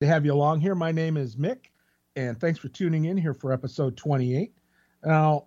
[0.00, 0.74] to have you along here.
[0.74, 1.66] My name is Mick,
[2.16, 4.54] and thanks for tuning in here for episode 28.
[5.04, 5.46] Now,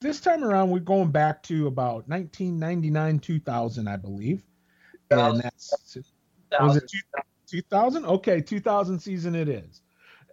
[0.00, 4.42] this time around, we're going back to about 1999, 2000, I believe.
[5.10, 5.98] And that's
[6.60, 6.90] was it
[7.48, 8.04] 2000?
[8.06, 9.82] Okay, 2000 season it is.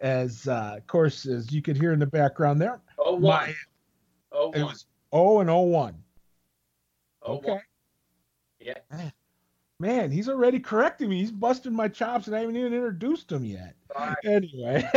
[0.02, 2.82] As uh, of course, as you could hear in the background there.
[2.98, 3.56] Oh one.
[4.32, 4.58] Oh one.
[4.58, 5.96] It was 0 and 01.
[7.26, 7.60] Okay.
[8.60, 8.74] Yeah.
[9.86, 11.20] Man, he's already correcting me.
[11.20, 13.76] He's busting my chops, and I haven't even introduced him yet.
[13.96, 14.16] Right.
[14.24, 14.90] Anyway,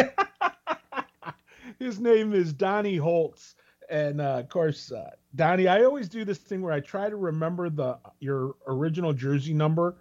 [1.78, 3.54] his name is Donny Holtz,
[3.90, 5.68] and uh, of course, uh, Donny.
[5.68, 9.96] I always do this thing where I try to remember the your original jersey number,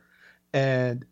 [0.53, 1.05] and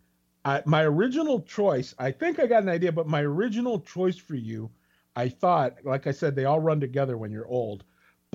[0.45, 1.93] I, my original choice.
[1.99, 4.71] I think I got an idea, but my original choice for you,
[5.17, 7.83] I thought, like I said, they all run together when you're old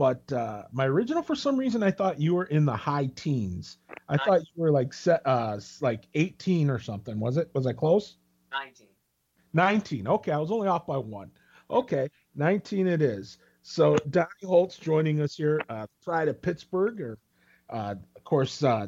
[0.01, 3.77] but uh, my original for some reason I thought you were in the high teens.
[4.09, 4.25] I nice.
[4.25, 7.21] thought you were like set uh like 18 or something.
[7.21, 7.51] Was it?
[7.53, 8.17] Was I close?
[8.51, 8.87] 19.
[9.53, 10.09] 19.
[10.09, 11.31] Okay, I was only off by one.
[11.71, 13.37] Okay, 19 it is.
[13.61, 17.19] So Donny Holtz joining us here, uh, pride of Pittsburgh, or
[17.69, 18.87] uh, of course, uh,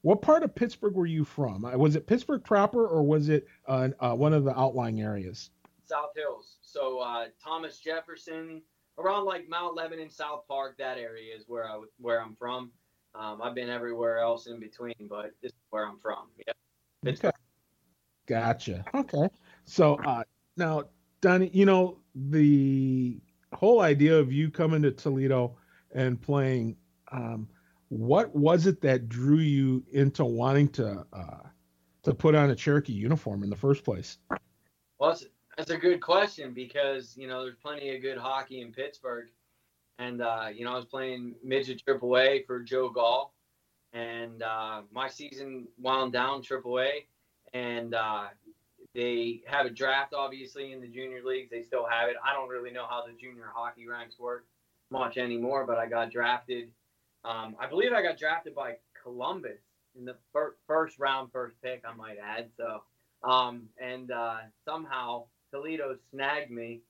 [0.00, 1.66] what part of Pittsburgh were you from?
[1.66, 5.50] Uh, was it Pittsburgh proper, or was it uh, uh, one of the outlying areas?
[5.84, 6.56] South Hills.
[6.62, 8.62] So uh, Thomas Jefferson,
[8.98, 12.70] around like Mount Lebanon, South Park, that area is where I where I'm from.
[13.14, 16.28] Um, I've been everywhere else in between, but this is where I'm from.
[16.46, 16.52] Yeah.
[17.10, 17.30] Okay.
[18.26, 18.84] Gotcha.
[18.94, 19.28] Okay.
[19.64, 20.24] So uh,
[20.56, 20.84] now,
[21.20, 23.20] Donny, you know the
[23.52, 25.56] whole idea of you coming to Toledo
[25.94, 26.76] and playing.
[27.12, 27.48] Um,
[27.88, 31.48] what was it that drew you into wanting to uh,
[32.02, 34.18] to put on a Cherokee uniform in the first place?
[34.98, 35.26] Well, it's,
[35.56, 39.28] that's a good question because you know there's plenty of good hockey in Pittsburgh,
[39.98, 43.34] and uh, you know I was playing midget Triple A for Joe Gall,
[43.92, 47.06] and uh, my season wound down Triple A,
[47.52, 48.26] and uh,
[48.94, 51.50] they have a draft obviously in the junior leagues.
[51.50, 52.16] They still have it.
[52.24, 54.46] I don't really know how the junior hockey ranks work
[54.90, 56.70] much anymore, but I got drafted.
[57.24, 59.60] Um, I believe I got drafted by Columbus
[59.96, 61.82] in the fir- first round, first pick.
[61.88, 62.50] I might add.
[62.56, 62.82] So,
[63.22, 66.80] um, and uh, somehow Toledo snagged me,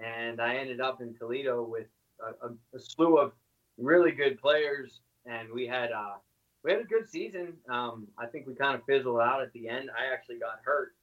[0.00, 1.86] and I ended up in Toledo with
[2.20, 3.32] a, a, a slew of
[3.76, 6.14] really good players, and we had uh,
[6.62, 7.52] we had a good season.
[7.68, 9.90] Um, I think we kind of fizzled out at the end.
[9.90, 10.94] I actually got hurt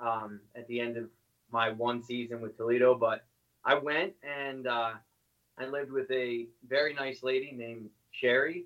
[0.00, 1.04] um, at the end of
[1.52, 3.24] my one season with Toledo, but
[3.64, 4.92] I went and uh,
[5.58, 8.64] I lived with a very nice lady named Sherry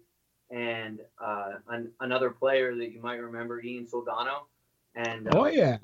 [0.51, 4.47] and uh, an, another player that you might remember, Ian Soldano.
[4.95, 5.77] And uh, oh yeah,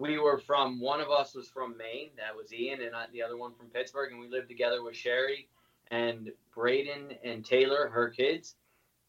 [0.00, 3.36] we were from one of us was from Maine, that was Ian, and the other
[3.36, 5.48] one from Pittsburgh, and we lived together with Sherry
[5.90, 8.56] and Braden and Taylor, her kids.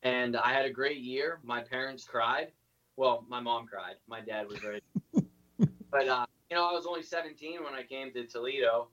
[0.04, 1.40] And I had a great year.
[1.44, 2.52] My parents cried.
[2.98, 3.96] Well, my mom cried.
[4.08, 4.82] My dad was very.
[5.92, 8.90] but uh, you know, I was only 17 when I came to Toledo,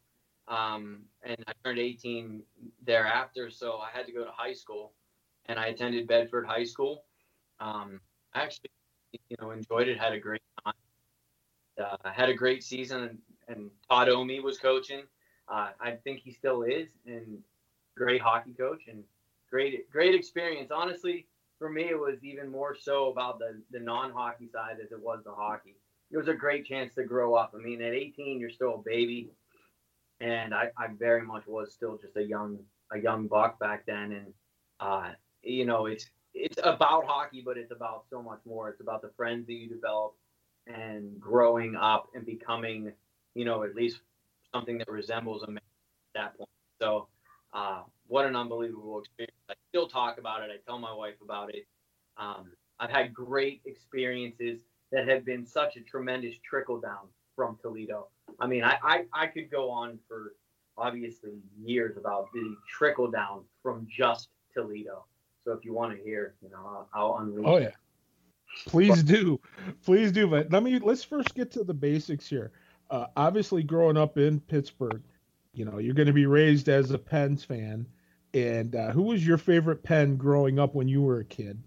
[0.47, 2.43] um, and I turned 18
[2.85, 3.51] thereafter.
[3.51, 4.93] So I had to go to high school,
[5.47, 7.05] and I attended Bedford High School.
[7.59, 8.01] Um,
[8.35, 8.71] I actually,
[9.31, 9.99] you know, enjoyed it.
[9.99, 10.43] Had a great
[11.79, 13.19] uh, had a great season,
[13.49, 15.03] and, Todd Omi was coaching.
[15.49, 17.39] Uh, I think he still is, and
[17.97, 19.03] great hockey coach and
[19.51, 20.71] great great experience.
[20.71, 21.27] Honestly,
[21.59, 25.01] for me, it was even more so about the the non hockey side as it
[25.01, 25.77] was the hockey.
[26.11, 27.55] It was a great chance to grow up.
[27.55, 29.31] I mean, at 18, you're still a baby,
[30.21, 32.59] and I, I very much was still just a young
[32.93, 34.13] a young buck back then.
[34.13, 34.35] And
[34.81, 35.13] uh,
[35.43, 38.69] you know, it's it's about hockey, but it's about so much more.
[38.69, 40.15] It's about the friends that you develop
[40.69, 42.93] and growing up and becoming,
[43.35, 44.01] you know, at least
[44.55, 45.63] something that resembles a man
[46.15, 46.51] at that point.
[46.81, 47.09] So,
[47.53, 49.37] uh, what an unbelievable experience.
[49.51, 50.51] I still talk about it.
[50.53, 51.67] I tell my wife about it.
[52.17, 54.61] Um, I've had great experiences
[54.93, 58.09] that have been such a tremendous trickle down from Toledo.
[58.41, 60.35] I mean, I, I, I could go on for
[60.77, 65.05] obviously years about the trickle down from just Toledo.
[65.45, 67.47] So if you want to hear, you know, I'll, I'll unleash.
[67.47, 67.71] Oh yeah.
[68.67, 69.41] Please do,
[69.85, 70.27] please do.
[70.27, 72.53] But let me let's first get to the basics here.
[72.91, 75.03] Uh, obviously, growing up in Pittsburgh,
[75.53, 77.87] you know you're going to be raised as a Pens fan.
[78.35, 81.63] And uh, who was your favorite Pen growing up when you were a kid?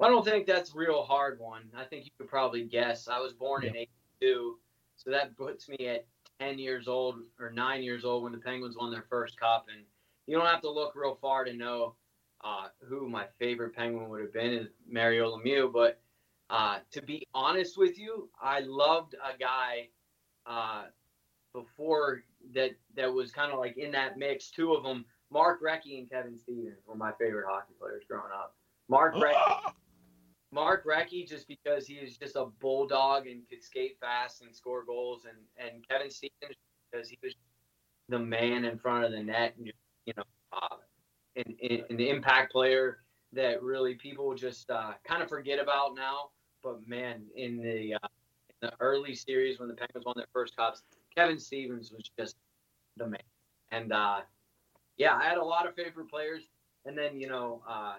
[0.00, 1.64] I don't think that's a real hard one.
[1.76, 3.06] I think you could probably guess.
[3.06, 3.70] I was born yeah.
[3.70, 3.76] in
[4.22, 4.58] '82,
[4.96, 6.06] so that puts me at
[6.40, 9.66] 10 years old or nine years old when the Penguins won their first cup.
[9.72, 9.84] And
[10.26, 11.94] you don't have to look real far to know
[12.44, 15.72] uh, who my favorite Penguin would have been is Mario Lemieux.
[15.72, 16.00] But
[16.50, 19.88] uh, to be honest with you, I loved a guy
[20.46, 20.84] uh,
[21.54, 22.22] before
[22.54, 24.50] that that was kind of like in that mix.
[24.50, 28.56] Two of them, Mark Recchi and Kevin Stevens, were my favorite hockey players growing up.
[28.88, 29.72] Mark Recchi,
[30.52, 34.84] Mark Recchi, just because he is just a bulldog and could skate fast and score
[34.84, 36.56] goals, and and Kevin Stevens
[36.90, 37.34] because he was
[38.08, 39.72] the man in front of the net, and
[40.04, 40.76] you know, uh,
[41.36, 41.56] an,
[41.90, 42.98] an impact player
[43.32, 46.30] that really people just uh, kind of forget about now.
[46.62, 48.08] But man, in the uh,
[48.48, 50.82] in the early series when the Penguins won their first cups,
[51.16, 52.36] Kevin Stevens was just
[52.96, 53.20] the man.
[53.70, 54.20] And uh,
[54.96, 56.42] yeah, I had a lot of favorite players,
[56.84, 57.94] and then you know, uh,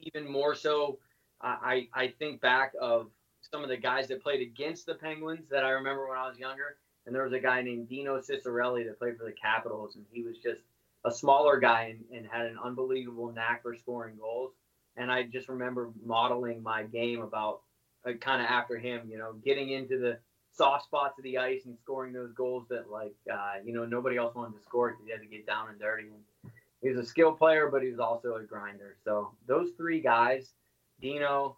[0.00, 0.98] even more so,
[1.40, 3.08] I I think back of
[3.50, 6.38] some of the guys that played against the Penguins that I remember when I was
[6.38, 6.76] younger.
[7.06, 10.22] And there was a guy named Dino Ciccarelli that played for the Capitals, and he
[10.22, 10.60] was just
[11.04, 14.52] a smaller guy and, and had an unbelievable knack for scoring goals.
[14.96, 17.60] And I just remember modeling my game about
[18.06, 20.18] uh, kind of after him, you know, getting into the
[20.52, 24.16] soft spots of the ice and scoring those goals that like uh, you know nobody
[24.16, 26.08] else wanted to score because he had to get down and dirty.
[26.08, 26.52] And
[26.82, 28.96] he was a skill player, but he was also a grinder.
[29.04, 30.52] So those three guys,
[31.00, 31.56] Dino,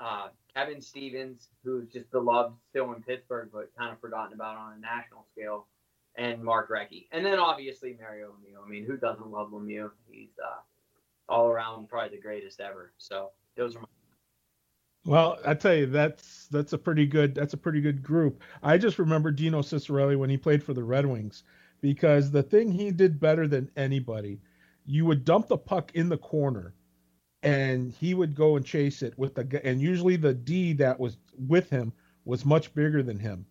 [0.00, 4.74] uh, Kevin Stevens, who's just beloved still in Pittsburgh, but kind of forgotten about on
[4.74, 5.66] a national scale,
[6.16, 8.64] and Mark Recchi, and then obviously Mario Lemieux.
[8.64, 9.90] I mean, who doesn't love Lemieux?
[10.10, 10.60] He's uh,
[11.28, 12.92] all around probably the greatest ever.
[12.98, 13.86] So those are my
[15.06, 18.42] well, I tell you, that's that's a pretty good that's a pretty good group.
[18.62, 21.42] I just remember Dino Ciccarelli when he played for the Red Wings,
[21.80, 24.40] because the thing he did better than anybody,
[24.84, 26.74] you would dump the puck in the corner,
[27.42, 31.16] and he would go and chase it with the and usually the D that was
[31.48, 31.92] with him
[32.26, 33.46] was much bigger than him.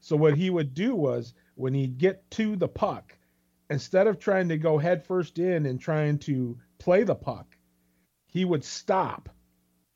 [0.00, 3.16] So what he would do was when he'd get to the puck,
[3.68, 7.56] instead of trying to go head first in and trying to play the puck,
[8.28, 9.28] he would stop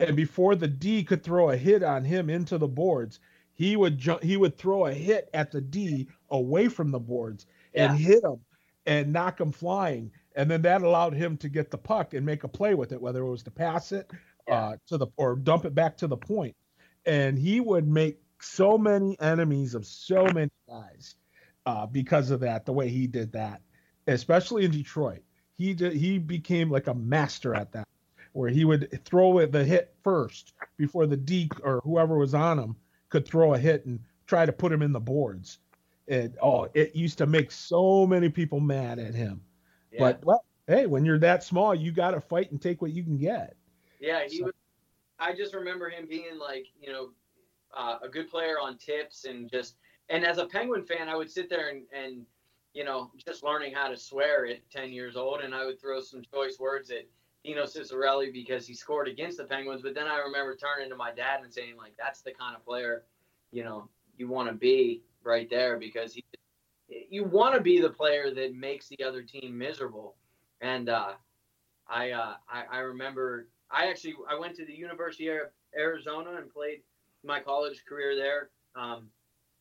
[0.01, 3.21] and before the D could throw a hit on him into the boards,
[3.53, 7.47] he would ju- he would throw a hit at the D away from the boards
[7.75, 8.07] and yeah.
[8.07, 8.41] hit him
[8.87, 12.45] and knock him flying, and then that allowed him to get the puck and make
[12.45, 14.11] a play with it, whether it was to pass it
[14.49, 14.69] yeah.
[14.69, 16.57] uh, to the or dump it back to the point.
[17.05, 21.17] And he would make so many enemies of so many guys
[21.71, 22.67] uh, because of that.
[22.67, 23.63] The way he did that,
[24.07, 25.23] especially in Detroit,
[25.57, 27.87] he did, he became like a master at that
[28.33, 32.77] where he would throw the hit first before the D or whoever was on him
[33.09, 35.59] could throw a hit and try to put him in the boards.
[36.09, 39.43] And oh, it used to make so many people mad at him.
[39.93, 39.99] Yeah.
[40.01, 43.03] But well, hey, when you're that small, you got to fight and take what you
[43.03, 43.57] can get.
[44.01, 44.45] Yeah, he so.
[44.47, 44.55] was.
[45.19, 47.11] I just remember him being like, you know,
[47.77, 49.77] uh, a good player on tips and just.
[50.11, 52.27] And as a Penguin fan, I would sit there and, and
[52.75, 56.01] you know, just learning how to swear at 10 years old, and I would throw
[56.01, 57.07] some choice words at
[57.45, 59.83] Dino Ciccarelli because he scored against the Penguins.
[59.83, 62.65] But then I remember turning to my dad and saying, like, that's the kind of
[62.65, 63.05] player,
[63.51, 66.25] you know, you want to be right there because he,
[66.89, 70.17] you want to be the player that makes the other team miserable.
[70.61, 71.13] And uh,
[71.89, 75.39] I, uh, I, I remember I actually I went to the University of
[75.77, 76.83] Arizona and played
[77.25, 79.09] my college career there um,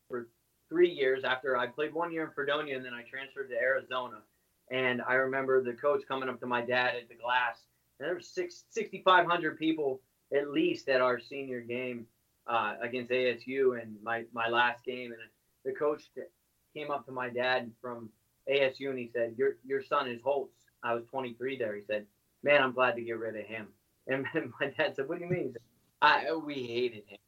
[0.08, 0.28] for
[0.70, 1.24] three years.
[1.24, 4.22] After I played one year in Fredonia and then I transferred to Arizona.
[4.70, 7.58] And I remember the coach coming up to my dad at the glass
[7.98, 10.00] and there were six, 6,500 people
[10.34, 12.06] at least at our senior game
[12.46, 15.12] uh, against ASU and my, my last game.
[15.12, 15.20] And
[15.64, 16.04] the coach
[16.74, 18.08] came up to my dad from
[18.50, 21.76] ASU and he said, "Your your son is Holtz." I was 23 there.
[21.76, 22.06] He said,
[22.42, 23.68] "Man, I'm glad to get rid of him."
[24.06, 24.24] And
[24.60, 25.54] my dad said, "What do you mean?"
[26.02, 27.18] I we hated him.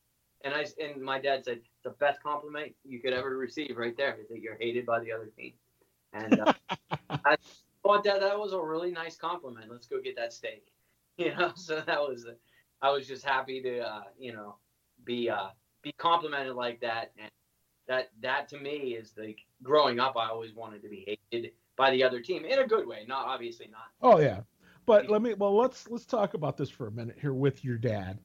[0.45, 4.17] And I and my dad said, "The best compliment you could ever receive, right there,
[4.21, 5.53] is that you're hated by the other team."
[6.13, 6.53] And uh,
[7.11, 7.37] I,
[7.83, 9.71] but that that was a really nice compliment.
[9.71, 10.67] Let's go get that steak.
[11.19, 12.27] You know, so that was
[12.81, 14.57] I was just happy to uh, you know
[15.05, 15.49] be uh,
[15.83, 17.31] be complimented like that, and
[17.87, 20.17] that that to me is like growing up.
[20.17, 23.27] I always wanted to be hated by the other team in a good way, not
[23.27, 23.91] obviously not.
[24.01, 24.41] Oh yeah,
[24.87, 27.77] but let me well let's let's talk about this for a minute here with your
[27.77, 28.19] dad.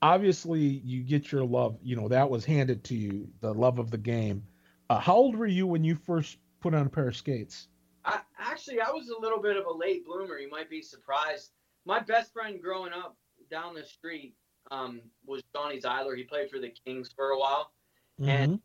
[0.00, 1.76] Obviously, you get your love.
[1.82, 4.44] You know that was handed to you, the love of the game.
[4.90, 7.68] Uh, how old were you when you first put on a pair of skates?
[8.04, 10.38] I, actually, I was a little bit of a late bloomer.
[10.38, 11.50] You might be surprised.
[11.84, 13.16] My best friend growing up
[13.50, 14.34] down the street
[14.70, 16.16] um, was Johnny Zeiler.
[16.16, 17.72] He played for the Kings for a while,
[18.20, 18.30] mm-hmm.
[18.30, 18.60] and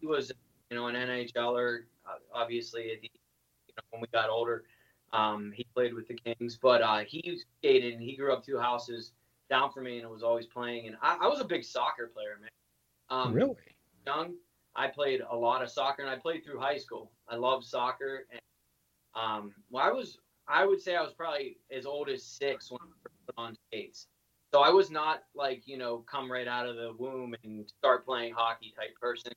[0.00, 0.32] he was,
[0.70, 1.80] you know, an NHLer.
[2.06, 3.08] Uh, obviously, you
[3.76, 4.64] know, when we got older,
[5.12, 6.58] um, he played with the Kings.
[6.60, 9.12] But uh, he skated, and he grew up two houses
[9.48, 10.86] down for me, and it was always playing.
[10.86, 12.50] And I, I was a big soccer player, man.
[13.08, 13.54] Um, really?
[14.06, 14.34] Young,
[14.74, 17.12] I played a lot of soccer, and I played through high school.
[17.28, 18.40] I loved soccer, and
[19.14, 22.80] um, well, I was, I would say I was probably as old as six when
[22.82, 24.06] I put on skates.
[24.52, 28.06] So I was not like, you know, come right out of the womb and start
[28.06, 29.32] playing hockey type person.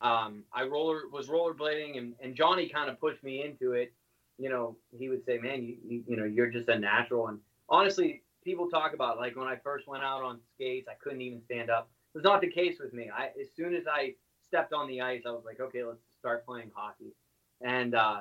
[0.00, 3.92] Um, I roller was rollerblading and, and Johnny kind of pushed me into it.
[4.38, 7.28] You know, he would say, man, you, you, you know, you're just a natural.
[7.28, 7.38] And
[7.68, 11.40] honestly, people talk about like when I first went out on skates, I couldn't even
[11.42, 11.90] stand up.
[12.14, 13.10] It was not the case with me.
[13.14, 14.14] I as soon as I
[14.46, 17.14] stepped on the ice, I was like, okay, let's start playing hockey.
[17.60, 18.20] And uh,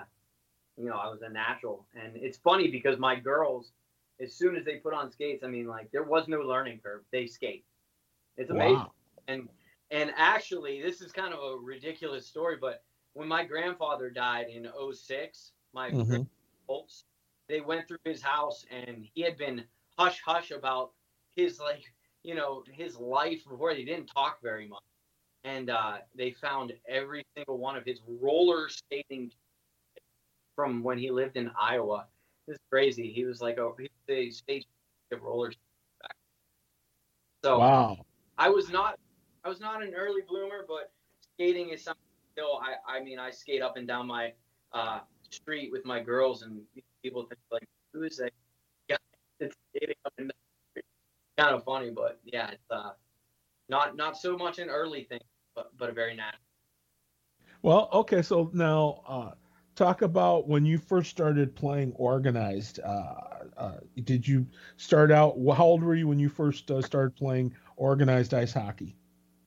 [0.78, 1.86] you know, I was a natural.
[1.96, 3.72] And it's funny because my girls,
[4.22, 7.02] as soon as they put on skates, I mean, like there was no learning curve.
[7.12, 7.66] They skate.
[8.38, 8.76] It's amazing.
[8.76, 8.92] Wow.
[9.28, 9.50] And
[9.92, 12.84] and actually, this is kind of a ridiculous story, but
[13.14, 16.24] when my grandfather died in 06, my mm-hmm.
[17.48, 19.64] they went through his house and he had been
[20.00, 20.92] hush hush about
[21.36, 21.84] his like
[22.24, 24.84] you know his life before they didn't talk very much
[25.44, 29.32] and uh, they found every single one of his roller skating
[30.56, 32.06] from when he lived in Iowa.
[32.48, 33.12] This is crazy.
[33.12, 34.66] He was like a he was a state
[35.22, 35.52] roller.
[37.44, 37.98] So wow.
[38.38, 39.00] I was not
[39.46, 40.92] I was not an early bloomer, but
[41.36, 42.02] skating is something
[42.34, 42.62] still.
[42.62, 44.34] I I mean I skate up and down my
[44.74, 46.62] uh, street with my girls, and
[47.02, 48.34] people think like, who is that
[49.76, 50.30] skating up down?
[51.38, 52.92] Kind of funny, but yeah, it's uh,
[53.70, 55.22] not not so much an early thing,
[55.56, 56.42] but but a very natural.
[57.62, 59.32] Well, okay, so now uh,
[59.76, 62.80] talk about when you first started playing organized.
[62.84, 63.14] Uh,
[63.58, 64.46] uh, did you
[64.78, 65.36] start out?
[65.56, 68.96] How old were you when you first uh, started playing organized ice hockey?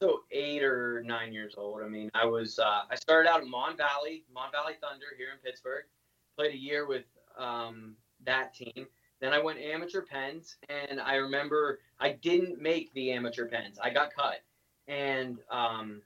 [0.02, 1.83] So eight or nine years old.
[1.83, 5.29] I mean, I was uh, I started out at Mon Valley, Mon Valley Thunder here
[5.33, 5.85] in Pittsburgh.
[6.37, 7.05] Played a year with
[7.38, 8.87] um, that team.
[9.23, 13.79] Then I went amateur Pens, and I remember I didn't make the amateur Pens.
[13.81, 14.43] I got cut,
[14.88, 16.02] and um,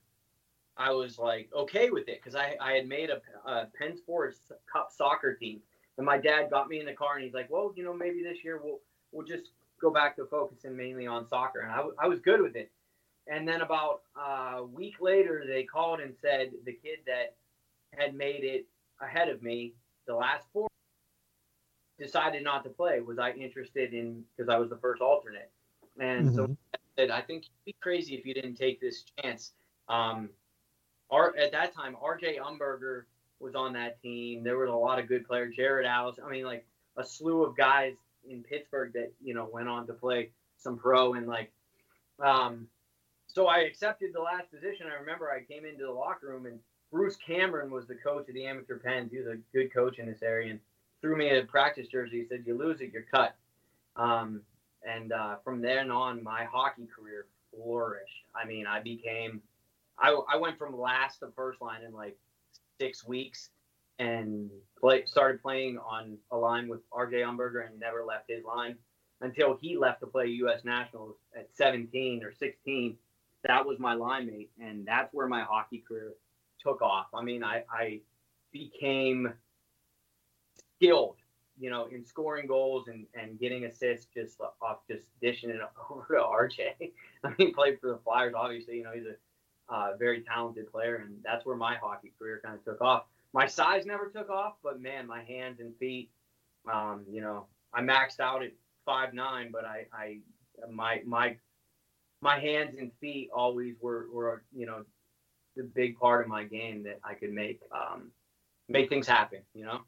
[0.76, 4.40] I was like okay with it because I, I had made a, a Penn Sports
[4.70, 5.60] Cup soccer team,
[5.96, 8.22] and my dad got me in the car and he's like, well, you know, maybe
[8.22, 8.80] this year we'll
[9.12, 9.48] we'll just
[9.80, 12.70] go back to focusing mainly on soccer, and I, w- I was good with it.
[13.28, 17.34] And then about uh, a week later, they called and said the kid that
[17.98, 18.66] had made it
[19.00, 19.72] ahead of me
[20.06, 20.68] the last four
[21.98, 23.00] decided not to play.
[23.00, 25.50] Was I interested in because I was the first alternate?
[25.98, 26.36] And mm-hmm.
[26.36, 29.52] so I said, I think you'd be crazy if you didn't take this chance.
[29.88, 30.30] Um,
[31.10, 33.04] our, at that time, RJ Umberger
[33.38, 34.42] was on that team.
[34.42, 35.54] There was a lot of good players.
[35.54, 36.18] Jared Alice.
[36.24, 37.94] I mean, like a slew of guys
[38.28, 41.52] in Pittsburgh that you know went on to play some pro and like.
[42.18, 42.66] Um,
[43.26, 44.86] so I accepted the last position.
[44.90, 46.58] I remember I came into the locker room and
[46.90, 49.12] Bruce Cameron was the coach of the amateur Pens.
[49.12, 50.60] He was a good coach in this area and
[51.00, 52.20] threw me a practice jersey.
[52.20, 53.36] He said, "You lose it, you're cut."
[53.96, 54.42] Um,
[54.86, 58.24] and uh, from then on, my hockey career flourished.
[58.34, 59.40] I mean, I became,
[59.98, 62.16] I, I went from last to first line in like
[62.80, 63.50] six weeks,
[63.98, 67.16] and play, started playing on a line with R.J.
[67.18, 68.76] Umberger and never left his line
[69.22, 70.64] until he left to play U.S.
[70.64, 72.96] Nationals at 17 or 16.
[73.44, 76.12] That was my line mate, and that's where my hockey career
[76.60, 77.06] took off.
[77.14, 78.00] I mean, I, I
[78.52, 79.32] became
[80.76, 81.16] skilled,
[81.58, 86.06] you know, in scoring goals and, and getting assists just off just dishing it over
[86.08, 86.92] to RJ.
[87.24, 88.76] I mean, played for the Flyers, obviously.
[88.76, 92.56] You know, he's a uh, very talented player, and that's where my hockey career kind
[92.56, 93.04] of took off.
[93.32, 96.10] My size never took off, but man, my hands and feet,
[96.72, 98.52] um, you know, I maxed out at
[98.84, 100.18] five nine, but I, I
[100.70, 101.36] my my
[102.20, 104.84] my hands and feet always were, were you know
[105.56, 108.10] the big part of my game that I could make um,
[108.68, 109.40] make things happen.
[109.54, 109.80] You know.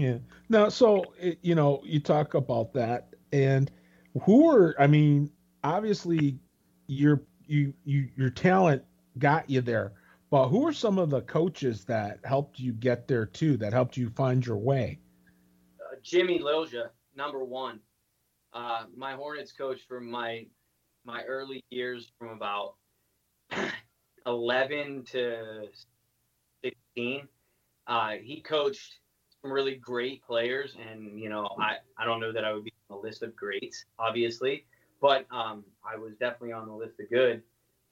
[0.00, 0.16] Yeah.
[0.48, 1.04] Now, so
[1.42, 3.70] you know, you talk about that, and
[4.22, 4.74] who are?
[4.80, 5.30] I mean,
[5.62, 6.38] obviously,
[6.86, 8.82] your you you your talent
[9.18, 9.92] got you there,
[10.30, 13.58] but who are some of the coaches that helped you get there too?
[13.58, 15.00] That helped you find your way?
[15.78, 17.78] Uh, Jimmy Lilja, number one.
[18.54, 20.46] Uh, my Hornets coach from my
[21.04, 22.76] my early years, from about
[24.26, 25.66] 11 to
[26.64, 27.28] 16.
[27.86, 28.99] Uh, he coached
[29.42, 32.72] some really great players, and you know, I, I don't know that I would be
[32.88, 34.66] on the list of greats, obviously,
[35.00, 37.42] but um, I was definitely on the list of good.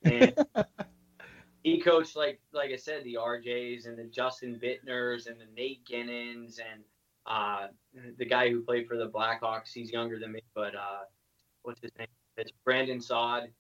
[0.05, 0.35] And
[1.63, 5.85] he coached like like I said, the RJs and the Justin Bittners and the Nate
[5.87, 6.83] Guenins and
[7.27, 7.69] uh,
[8.19, 9.73] the guy who played for the Blackhawks.
[9.73, 11.05] He's younger than me, but uh,
[11.63, 12.09] what's his name?
[12.37, 13.51] It's Brandon Saad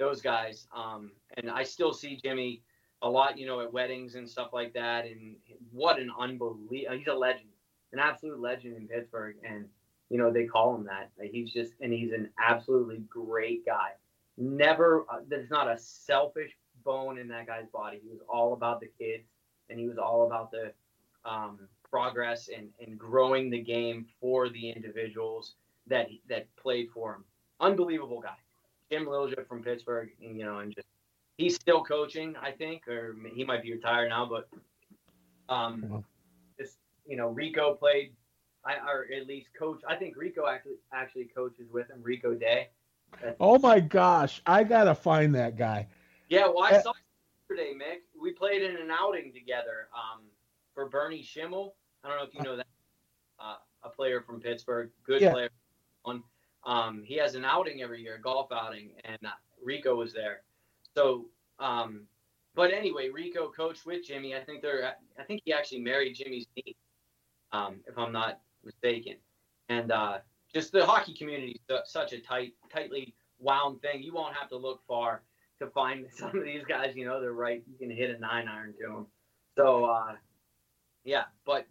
[0.00, 0.66] those guys.
[0.74, 2.62] Um, and I still see Jimmy
[3.02, 5.06] a lot, you know, at weddings and stuff like that.
[5.06, 5.36] And
[5.72, 7.48] what an unbelievable, he's a legend,
[7.92, 9.36] an absolute legend in Pittsburgh.
[9.48, 9.66] And,
[10.10, 11.10] you know, they call him that.
[11.18, 13.92] Like, he's just, and he's an absolutely great guy.
[14.36, 16.52] Never, uh, there's not a selfish
[16.84, 18.00] bone in that guy's body.
[18.02, 19.24] He was all about the kids
[19.68, 20.72] and he was all about the
[21.24, 21.58] um,
[21.90, 25.54] progress and, and growing the game for the individuals
[25.86, 27.24] that, that played for him.
[27.60, 28.36] Unbelievable guy.
[28.90, 30.88] Jim Lilja from Pittsburgh, and, you know, and just
[31.40, 34.48] he's still coaching, I think, or he might be retired now, but
[35.48, 36.04] um,
[36.58, 38.12] this you know, Rico played
[38.64, 39.80] I or at least coach.
[39.88, 42.02] I think Rico actually actually coaches with him.
[42.02, 42.68] Rico Day.
[43.22, 45.88] That's, oh my gosh, I gotta find that guy.
[46.28, 46.92] Yeah, well, I uh, saw
[47.48, 48.00] yesterday, Mick.
[48.20, 50.20] We played in an outing together um,
[50.74, 51.74] for Bernie Schimmel.
[52.04, 52.66] I don't know if you know that.
[53.42, 55.32] Uh, a player from Pittsburgh, good yeah.
[55.32, 55.48] player.
[56.04, 56.22] On,
[56.66, 59.30] um, he has an outing every year, a golf outing, and uh,
[59.64, 60.42] Rico was there.
[60.96, 61.26] So,
[61.58, 62.02] um,
[62.54, 64.34] but anyway, Rico coached with Jimmy.
[64.34, 64.94] I think they're.
[65.18, 66.74] I think he actually married Jimmy's niece,
[67.52, 69.14] um, if I'm not mistaken.
[69.68, 70.18] And uh,
[70.52, 74.02] just the hockey community is such a tight, tightly wound thing.
[74.02, 75.22] You won't have to look far
[75.60, 76.94] to find some of these guys.
[76.96, 77.62] You know, they're right.
[77.70, 79.06] You can hit a nine iron to them.
[79.56, 80.14] So, uh,
[81.04, 81.24] yeah.
[81.46, 81.66] But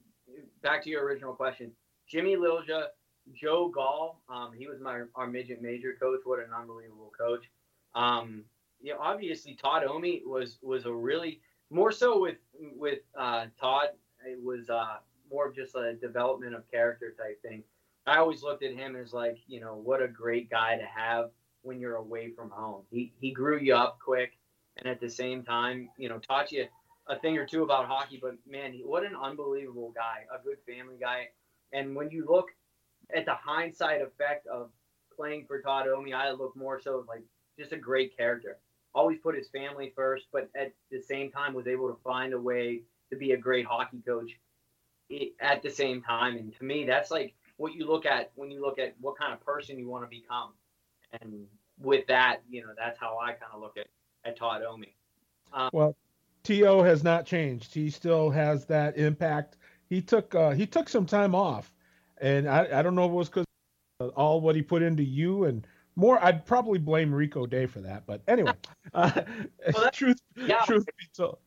[0.64, 1.72] back to your original question,
[2.08, 2.86] Jimmy Lilja,
[3.34, 4.22] Joe Gall.
[4.30, 6.22] Um, he was my our midget major coach.
[6.24, 7.46] What an unbelievable coach.
[7.96, 8.44] Um,
[8.82, 12.38] you know, obviously Todd Omi was was a really more so with
[12.76, 13.90] with uh, Todd.
[14.26, 14.98] It was uh,
[15.32, 17.64] more of just a development of character type thing.
[18.06, 21.30] I always looked at him as like, you know, what a great guy to have
[21.62, 22.84] when you're away from home.
[22.90, 24.38] He he grew you up quick,
[24.78, 26.66] and at the same time, you know, taught you
[27.08, 28.20] a thing or two about hockey.
[28.22, 31.28] But man, what an unbelievable guy, a good family guy.
[31.72, 32.48] And when you look
[33.16, 34.72] at the hindsight effect of
[35.16, 37.24] playing for Todd Omi, I look more so like
[37.58, 38.58] just a great character.
[38.96, 42.40] Always put his family first, but at the same time was able to find a
[42.40, 42.82] way
[43.12, 44.32] to be a great hockey coach
[45.40, 46.38] at the same time.
[46.38, 49.34] And to me, that's like what you look at when you look at what kind
[49.34, 50.52] of person you want to become.
[51.22, 51.46] And
[51.80, 53.88] with that, you know, that's how I kind of look at,
[54.26, 54.96] at Todd Omi.
[55.54, 55.96] Um, well,
[56.44, 57.74] To has not changed.
[57.74, 59.58] He still has that impact.
[59.90, 61.74] He took uh, he took some time off,
[62.22, 63.46] and I, I don't know if it was because
[64.16, 65.66] all what he put into you and
[66.00, 66.24] more.
[66.24, 68.06] I'd probably blame Rico Day for that.
[68.06, 68.54] But anyway,
[68.94, 69.22] uh,
[69.74, 70.64] well, truth yeah.
[70.66, 71.38] truth be told,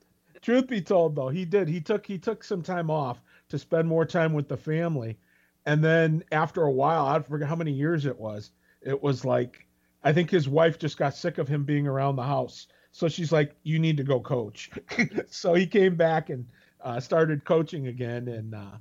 [0.40, 1.68] truth be told though, he did.
[1.68, 5.18] He took he took some time off to spend more time with the family.
[5.64, 8.50] And then after a while, I forget how many years it was.
[8.82, 9.66] It was like
[10.04, 12.66] I think his wife just got sick of him being around the house.
[12.90, 14.70] So she's like, "You need to go coach."
[15.30, 16.46] so he came back and
[16.82, 18.78] uh, started coaching again, and uh,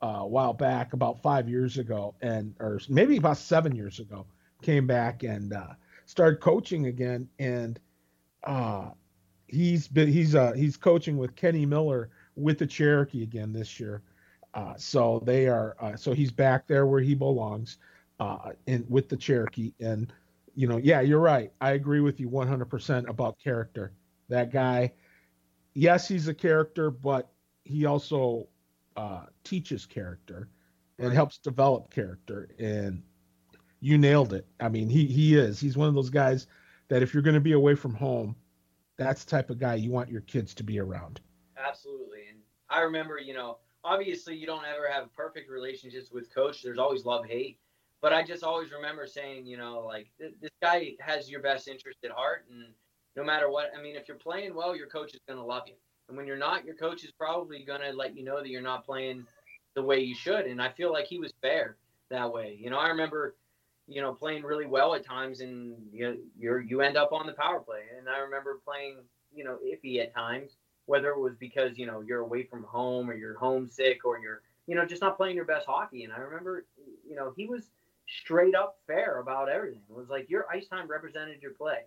[0.00, 4.26] a while back, about five years ago, and or maybe about seven years ago,
[4.62, 5.74] came back and uh,
[6.06, 7.28] started coaching again.
[7.38, 7.78] And
[8.44, 8.90] uh,
[9.46, 14.02] he's been he's uh, he's coaching with Kenny Miller with the Cherokee again this year.
[14.54, 17.78] Uh, so they are uh, so he's back there where he belongs,
[18.20, 19.72] uh, in with the Cherokee.
[19.80, 20.12] And
[20.54, 21.52] you know, yeah, you're right.
[21.60, 23.92] I agree with you 100% about character.
[24.28, 24.92] That guy,
[25.74, 27.30] yes, he's a character, but
[27.64, 28.48] he also
[28.96, 30.48] uh, teaches character
[30.98, 32.48] and helps develop character.
[32.58, 33.02] And
[33.80, 34.46] you nailed it.
[34.60, 35.60] I mean, he he is.
[35.60, 36.46] He's one of those guys
[36.88, 38.34] that if you're going to be away from home,
[38.96, 41.20] that's the type of guy you want your kids to be around.
[41.56, 42.22] Absolutely.
[42.30, 42.38] And
[42.70, 46.62] I remember, you know, obviously you don't ever have perfect relationships with coach.
[46.62, 47.58] There's always love hate,
[48.00, 51.98] but I just always remember saying, you know, like this guy has your best interest
[52.04, 52.72] at heart, and
[53.16, 55.64] no matter what, I mean, if you're playing well, your coach is going to love
[55.66, 55.74] you,
[56.08, 58.62] and when you're not, your coach is probably going to let you know that you're
[58.62, 59.26] not playing
[59.74, 60.46] the way you should.
[60.46, 61.76] And I feel like he was fair
[62.10, 62.58] that way.
[62.60, 63.36] You know, I remember,
[63.88, 67.32] you know, playing really well at times, and you you you end up on the
[67.32, 68.98] power play, and I remember playing,
[69.34, 70.56] you know, iffy at times
[70.88, 74.40] whether it was because you know you're away from home or you're homesick or you're
[74.66, 76.04] you know just not playing your best hockey.
[76.04, 76.64] And I remember
[77.06, 77.70] you know he was
[78.08, 79.82] straight up fair about everything.
[79.88, 81.80] It was like your ice time represented your play.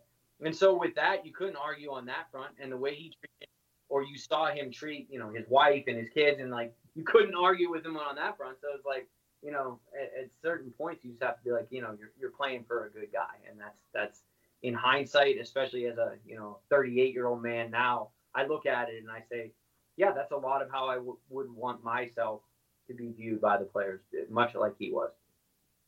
[0.44, 2.54] And so with that, you couldn't argue on that front.
[2.62, 3.50] And the way he treated,
[3.90, 7.04] or you saw him treat, you know, his wife and his kids, and like you
[7.04, 8.58] couldn't argue with him on that front.
[8.62, 9.08] So it's like,
[9.42, 12.12] you know, at, at, certain points, you just have to be like, you know, you're,
[12.20, 14.22] you're playing for a good guy, and that's that's
[14.64, 18.10] in hindsight, especially as a you know 38 year old man now.
[18.34, 19.52] I look at it and I say,
[19.98, 22.42] yeah, that's a lot of how I w- would want myself
[22.88, 25.12] to be viewed by the players, much like he was.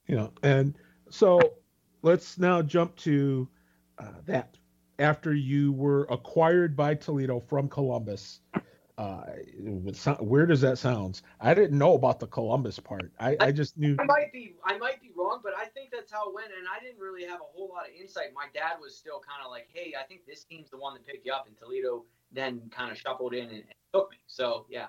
[0.08, 0.76] You know, and
[1.10, 1.40] so
[2.02, 3.48] let's now jump to
[3.98, 4.58] uh, that.
[5.00, 8.42] After you were acquired by Toledo from Columbus,
[8.98, 9.24] uh,
[10.20, 11.22] where does that sound?
[11.40, 13.12] I didn't know about the Columbus part.
[13.20, 13.96] I, I, just knew.
[14.00, 16.68] I might be I might be wrong, but I think that's how it went, and
[16.68, 18.28] I didn't really have a whole lot of insight.
[18.36, 21.06] My dad was still kind of like, "Hey, I think this team's the one that
[21.06, 24.18] picked you up," and Toledo then kind of shuffled in and, and took me.
[24.28, 24.88] So yeah,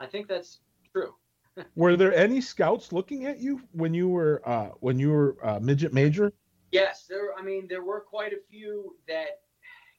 [0.00, 0.60] I think that's
[0.92, 1.14] true.
[1.76, 5.60] were there any scouts looking at you when you were uh, when you were uh,
[5.60, 6.32] midget major?
[6.72, 7.34] Yes, there.
[7.38, 9.40] I mean, there were quite a few that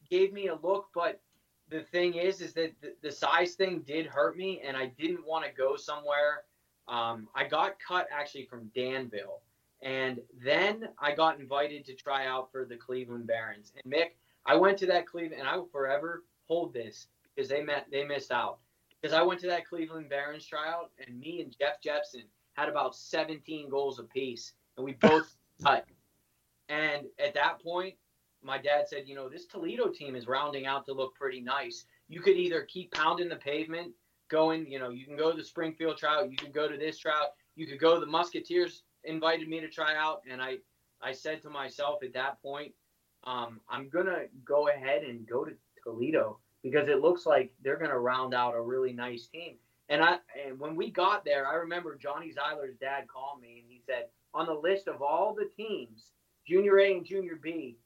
[0.09, 1.21] gave me a look, but
[1.69, 5.25] the thing is, is that the, the size thing did hurt me, and I didn't
[5.25, 6.43] want to go somewhere.
[6.87, 9.41] Um, I got cut actually from Danville,
[9.81, 13.73] and then I got invited to try out for the Cleveland Barons.
[13.83, 14.11] And Mick,
[14.45, 18.05] I went to that Cleveland, and I will forever hold this because they met they
[18.05, 18.59] missed out.
[19.01, 22.95] Because I went to that Cleveland Barons tryout, and me and Jeff Jepson had about
[22.95, 25.85] 17 goals apiece, and we both cut.
[26.69, 27.95] And at that point,
[28.47, 31.85] my dad said, you know, this Toledo team is rounding out to look pretty nice.
[32.07, 33.93] You could either keep pounding the pavement,
[34.29, 36.97] going, you know, you can go to the Springfield trout, you could go to this
[36.97, 40.57] trout, you could go to the Musketeers invited me to try out, and I,
[41.01, 42.73] I said to myself at that point,
[43.25, 45.51] um, I'm gonna go ahead and go to
[45.83, 49.55] Toledo because it looks like they're gonna round out a really nice team.
[49.89, 53.69] And I and when we got there, I remember Johnny Zeiler's dad called me and
[53.69, 56.11] he said, on the list of all the teams,
[56.47, 57.77] Junior A and Junior B,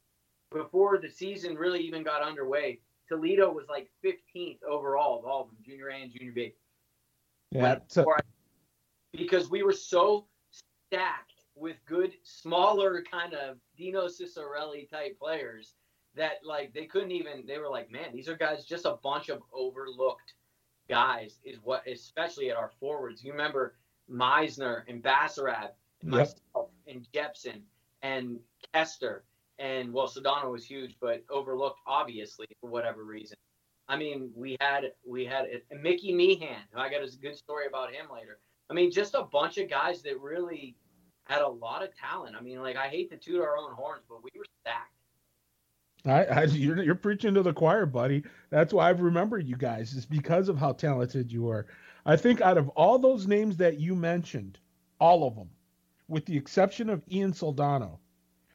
[0.52, 5.48] before the season really even got underway, Toledo was like 15th overall of all of
[5.48, 6.54] them, Junior A and Junior B.
[7.52, 8.04] Yeah, I,
[9.12, 15.74] because we were so stacked with good, smaller kind of Dino Ciccarelli type players
[16.16, 17.46] that like they couldn't even.
[17.46, 20.34] They were like, man, these are guys just a bunch of overlooked
[20.88, 21.40] guys.
[21.44, 23.24] Is what, especially at our forwards.
[23.24, 23.76] You remember
[24.10, 26.30] Meisner and Bassarab, and yep.
[26.54, 27.64] myself and Jepson
[28.02, 28.40] and
[28.74, 29.24] Kester
[29.62, 33.38] and well, Sedano was huge, but overlooked obviously for whatever reason.
[33.88, 35.46] I mean, we had we had
[35.82, 36.64] Mickey Meehan.
[36.76, 38.40] I got a good story about him later.
[38.70, 40.76] I mean, just a bunch of guys that really
[41.26, 42.36] had a lot of talent.
[42.38, 44.96] I mean, like I hate to toot our own horns, but we were stacked.
[46.06, 48.24] I, I you're, you're preaching to the choir, buddy.
[48.50, 51.68] That's why I've remembered you guys is because of how talented you are.
[52.06, 54.58] I think out of all those names that you mentioned,
[55.00, 55.50] all of them,
[56.08, 58.00] with the exception of Ian Soldano,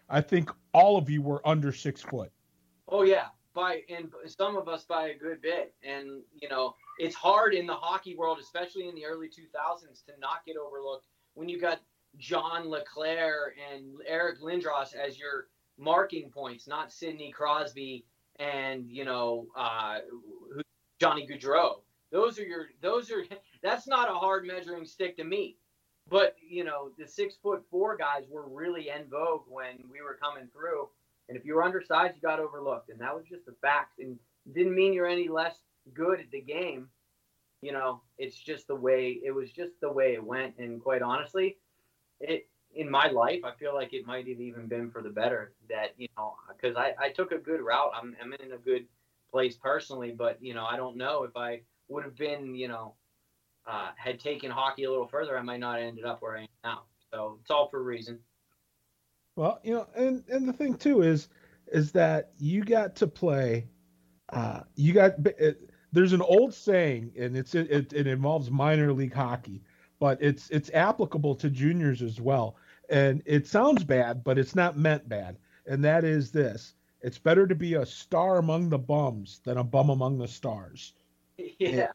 [0.09, 2.31] I think all of you were under six foot.
[2.89, 5.75] Oh yeah, by and some of us by a good bit.
[5.83, 10.13] And you know, it's hard in the hockey world, especially in the early 2000s, to
[10.21, 11.81] not get overlooked when you got
[12.19, 18.05] John LeClair and Eric Lindros as your marking points, not Sidney Crosby
[18.39, 19.99] and you know uh,
[21.01, 21.81] Johnny Gaudreau.
[22.13, 23.25] Those are your those are
[23.63, 25.59] that's not a hard measuring stick to meet.
[26.09, 30.19] But you know the six foot four guys were really en vogue when we were
[30.21, 30.89] coming through,
[31.29, 33.99] and if you were undersized, you got overlooked, and that was just the fact.
[33.99, 34.19] And
[34.55, 35.57] didn't mean you're any less
[35.95, 36.89] good at the game.
[37.63, 39.51] You know, it's just the way it was.
[39.51, 40.55] Just the way it went.
[40.59, 41.57] And quite honestly,
[42.21, 45.55] it in my life, I feel like it might have even been for the better
[45.69, 47.91] that, you know, because I, I took a good route.
[47.95, 48.87] I'm, I'm in a good
[49.31, 52.95] place personally, but, you know, I don't know if I would have been, you know,
[53.67, 56.43] uh, had taken hockey a little further, I might not have ended up where I
[56.43, 56.83] am now.
[57.13, 58.19] So it's all for a reason.
[59.37, 61.29] Well, you know, and, and the thing too is,
[61.67, 63.69] is that you got to play,
[64.31, 68.93] uh, you got, it, there's an old saying and it's, it, it, it involves minor
[68.93, 69.63] league hockey,
[69.99, 72.57] but it's, it's applicable to juniors as well
[72.89, 75.37] and it sounds bad, but it's not meant bad.
[75.67, 79.65] And that is this: it's better to be a star among the bums than a
[79.65, 80.95] bum among the stars.
[81.59, 81.69] Yeah.
[81.69, 81.89] And,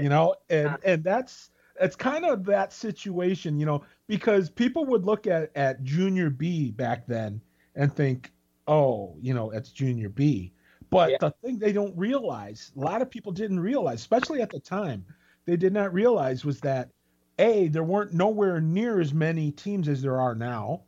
[0.00, 5.04] you know, and and that's it's kind of that situation, you know, because people would
[5.04, 7.40] look at at junior B back then
[7.74, 8.32] and think,
[8.66, 10.52] oh, you know, it's junior B.
[10.90, 11.18] But yeah.
[11.20, 15.04] the thing they don't realize, a lot of people didn't realize, especially at the time,
[15.44, 16.90] they did not realize was that
[17.38, 20.82] a, there weren't nowhere near as many teams as there are now.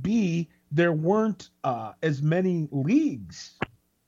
[0.00, 3.58] B, there weren't uh, as many leagues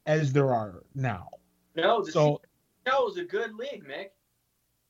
[0.06, 1.28] as there are now.
[1.76, 2.40] No, so
[2.84, 4.08] that was a good league, Mick.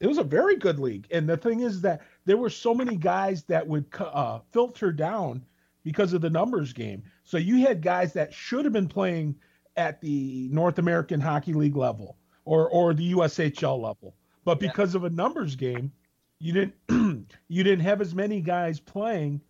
[0.01, 2.97] It was a very good league, and the thing is that there were so many
[2.97, 5.45] guys that would uh, filter down
[5.85, 7.03] because of the numbers game.
[7.23, 9.37] So you had guys that should have been playing
[9.77, 14.99] at the North American Hockey League level or or the USHL level, but because yeah.
[14.99, 15.93] of a numbers game,
[16.41, 19.41] you didn't you didn't have as many guys playing.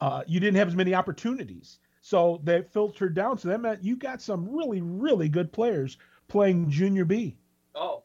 [0.00, 3.38] Uh, you didn't have as many opportunities, so they filtered down.
[3.38, 5.96] So that meant you got some really really good players
[6.28, 7.36] playing junior B.
[7.74, 8.04] Oh,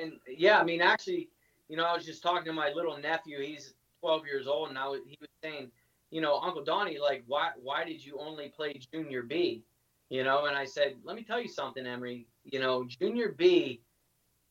[0.00, 1.28] and yeah, I mean actually,
[1.68, 3.40] you know, I was just talking to my little nephew.
[3.40, 5.70] He's 12 years old, and I was, he was saying,
[6.10, 9.64] you know, Uncle Donny, like, why why did you only play junior B?
[10.10, 12.26] You know, and I said, let me tell you something, Emery.
[12.44, 13.80] You know, junior B,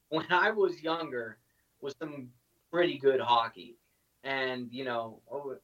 [0.10, 1.38] when I was younger,
[1.82, 2.30] was some
[2.71, 3.78] pretty good hockey.
[4.24, 5.56] And you know, oh,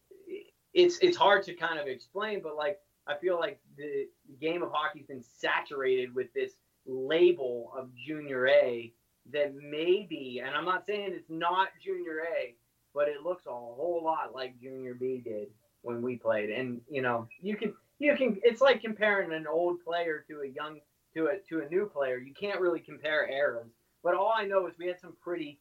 [0.73, 4.07] it's it's hard to kind of explain, but like I feel like the
[4.39, 6.53] game of hockey's been saturated with this
[6.87, 8.91] label of junior A
[9.33, 12.55] that maybe, and I'm not saying it's not junior A,
[12.93, 15.49] but it looks a whole lot like junior B did
[15.81, 16.49] when we played.
[16.49, 20.47] And you know, you can you can it's like comparing an old player to a
[20.47, 20.79] young
[21.15, 22.17] to a to a new player.
[22.17, 23.69] You can't really compare eras.
[24.03, 25.59] But all I know is we had some pretty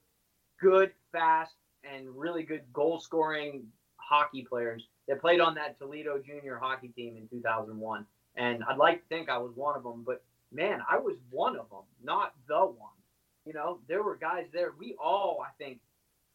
[0.61, 3.65] good, fast, and really good goal scoring
[3.97, 8.07] hockey players that played on that Toledo junior hockey team in 2001.
[8.37, 10.23] And I'd like to think I was one of them, but
[10.57, 12.97] man, I was one of them, not the one.
[13.45, 14.73] You know, there were guys there.
[14.77, 15.79] We all, I think,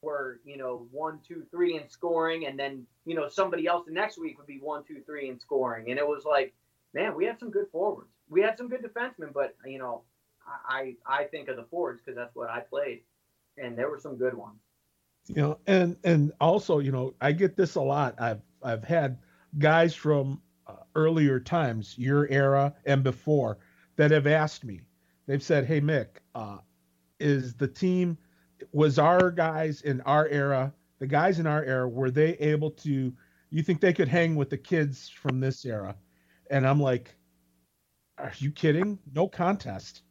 [0.02, 3.92] were, you know, one, two, three in scoring, and then, you know, somebody else the
[3.94, 5.90] next week would be one, two, three in scoring.
[5.90, 6.54] And it was like,
[6.94, 8.10] man, we had some good forwards.
[8.30, 10.04] We had some good defensemen, but, you know,
[10.68, 13.02] I, I think of the forwards because that's what I played.
[13.58, 14.60] And there were some good ones.
[15.28, 18.16] You know, and and also, you know, I get this a lot.
[18.20, 19.20] I've I've had
[19.60, 23.60] guys from uh, earlier times, your era and before,
[23.96, 24.82] that have asked me.
[25.28, 26.58] They've said, "Hey Mick, uh,
[27.20, 28.18] is the team
[28.72, 33.14] was our guys in our era, the guys in our era, were they able to?
[33.50, 35.96] You think they could hang with the kids from this era?"
[36.50, 37.16] And I'm like,
[38.18, 39.00] "Are you kidding?
[39.14, 40.04] No contest,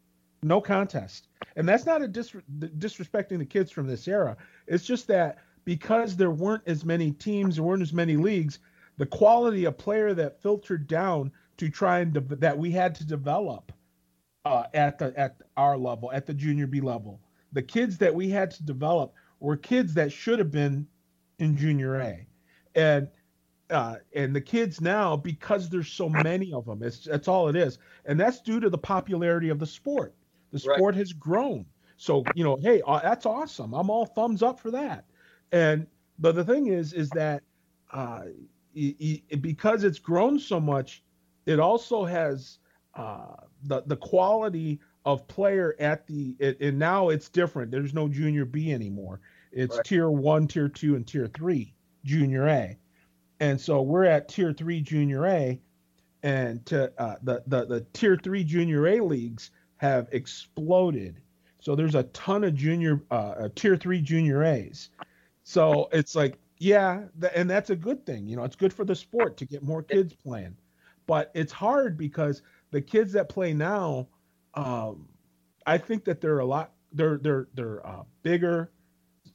[0.43, 4.37] no contest." And that's not a dis- disrespecting the kids from this era.
[4.66, 8.61] It's just that because there weren't as many teams, there weren't as many leagues,
[8.97, 13.07] the quality of player that filtered down to try and de- that we had to
[13.07, 13.70] develop
[14.46, 17.20] uh, at the at our level, at the junior B level,
[17.53, 20.87] the kids that we had to develop were kids that should have been
[21.38, 22.27] in junior A,
[22.75, 23.09] and
[23.68, 27.57] uh, and the kids now because there's so many of them, it's that's all it
[27.57, 30.14] is, and that's due to the popularity of the sport.
[30.53, 30.94] The sport right.
[30.94, 31.66] has grown,
[31.99, 33.75] so you know, hey, uh, that's awesome.
[33.75, 35.05] I'm all thumbs up for that.
[35.53, 35.87] And
[36.18, 37.42] but the thing is, is that
[37.92, 38.23] uh,
[39.40, 41.03] because it's grown so much,
[41.46, 42.59] it also has
[42.94, 47.70] uh, the the quality of player at the it, and now it's different.
[47.70, 49.20] There's no junior B anymore.
[49.53, 49.85] It's right.
[49.85, 51.74] tier one, tier two, and tier three
[52.05, 52.79] junior A,
[53.40, 55.61] and so we're at tier three junior A,
[56.22, 61.20] and to uh, the the the tier three junior A leagues have exploded.
[61.61, 64.90] So there's a ton of junior uh, uh tier three junior A's.
[65.42, 68.29] So it's like yeah, th- and that's a good thing.
[68.29, 70.57] You know, it's good for the sport to get more kids playing,
[71.11, 74.07] but it's hard because the kids that play now,
[74.55, 75.09] um,
[75.66, 78.70] I think that they're a lot they're they're they're uh, bigger.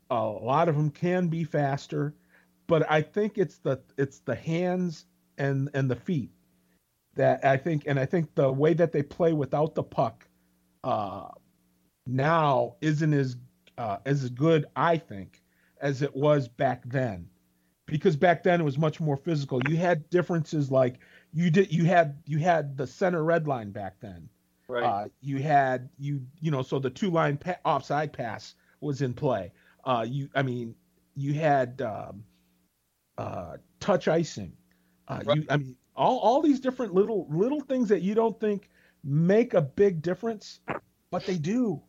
[0.09, 2.13] A lot of them can be faster,
[2.67, 5.05] but I think it's the it's the hands
[5.37, 6.31] and and the feet
[7.15, 10.25] that I think and I think the way that they play without the puck
[10.85, 11.27] uh,
[12.07, 13.35] now isn't as
[13.77, 15.43] uh, as good I think
[15.81, 17.27] as it was back then
[17.85, 19.61] because back then it was much more physical.
[19.67, 20.99] You had differences like
[21.33, 24.29] you did you had you had the center red line back then.
[24.67, 24.83] Right.
[24.83, 29.13] Uh, you had you you know so the two line pa- offside pass was in
[29.13, 29.51] play.
[29.83, 30.75] Uh, you I mean
[31.15, 32.23] you had um,
[33.17, 34.53] uh, touch icing.
[35.07, 35.37] Uh, right.
[35.37, 38.69] You I mean all all these different little little things that you don't think
[39.03, 40.59] make a big difference,
[41.11, 41.81] but they do.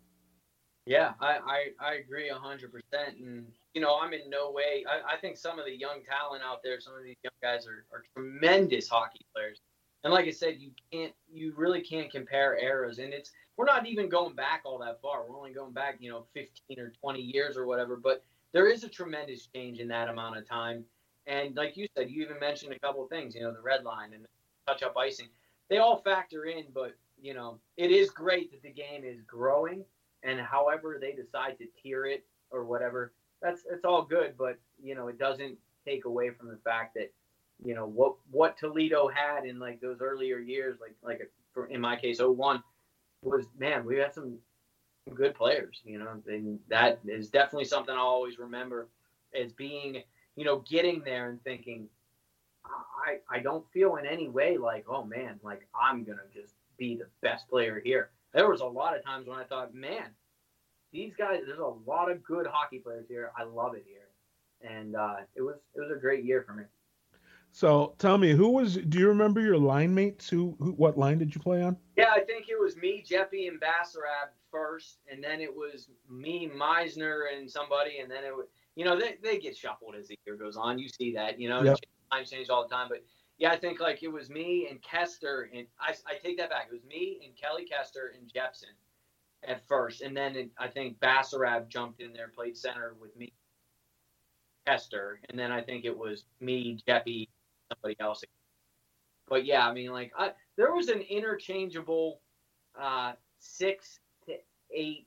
[0.86, 3.18] Yeah, I, I, I agree hundred percent.
[3.18, 4.84] And you know, I'm in no way.
[4.88, 7.66] I, I think some of the young talent out there, some of these young guys
[7.66, 9.60] are, are tremendous hockey players.
[10.04, 13.00] And like I said, you can't, you really can't compare eras.
[13.00, 15.24] And it's we're not even going back all that far.
[15.28, 17.96] We're only going back, you know, 15 or 20 years or whatever.
[17.96, 20.84] But there is a tremendous change in that amount of time.
[21.26, 23.34] And like you said, you even mentioned a couple of things.
[23.34, 24.24] You know, the red line and
[24.68, 25.28] touch up icing.
[25.68, 29.84] They all factor in, but you know, it is great that the game is growing
[30.26, 34.34] and however they decide to tier it or whatever, that's it's all good.
[34.36, 37.12] But you know, it doesn't take away from the fact that
[37.64, 41.80] you know what what Toledo had in like those earlier years, like like for, in
[41.80, 42.62] my case, 01,
[43.22, 44.38] was man, we had some
[45.14, 45.80] good players.
[45.84, 48.88] You know, and that is definitely something I'll always remember
[49.34, 50.02] as being
[50.34, 51.88] you know getting there and thinking.
[53.06, 56.96] I, I don't feel in any way like, oh man, like I'm gonna just be
[56.96, 60.10] the best player here there was a lot of times when I thought, man,
[60.92, 63.32] these guys, there's a lot of good hockey players here.
[63.36, 66.64] I love it here, and uh, it was it was a great year for me.
[67.52, 68.76] So tell me, who was?
[68.76, 70.28] Do you remember your line mates?
[70.28, 71.78] Who, who what line did you play on?
[71.96, 76.50] Yeah, I think it was me, Jeppy, and Bassarab first, and then it was me,
[76.54, 80.18] Meisner, and somebody, and then it was, you know, they, they get shuffled as the
[80.26, 80.78] year goes on.
[80.78, 81.78] You see that, you know, yep.
[82.12, 83.02] times change all the time, but
[83.38, 86.68] yeah, I think like it was me and Kester, and I, I take that back.
[86.70, 88.70] It was me and Kelly Kester and Jepson
[89.46, 93.32] at first, and then it, I think Bassarab jumped in there, played center with me,
[94.66, 97.28] Kester, and then I think it was me, Jeppy,
[97.70, 98.24] somebody else.
[99.28, 102.20] But yeah, I mean, like I, there was an interchangeable
[102.80, 104.36] uh, six to
[104.70, 105.06] eight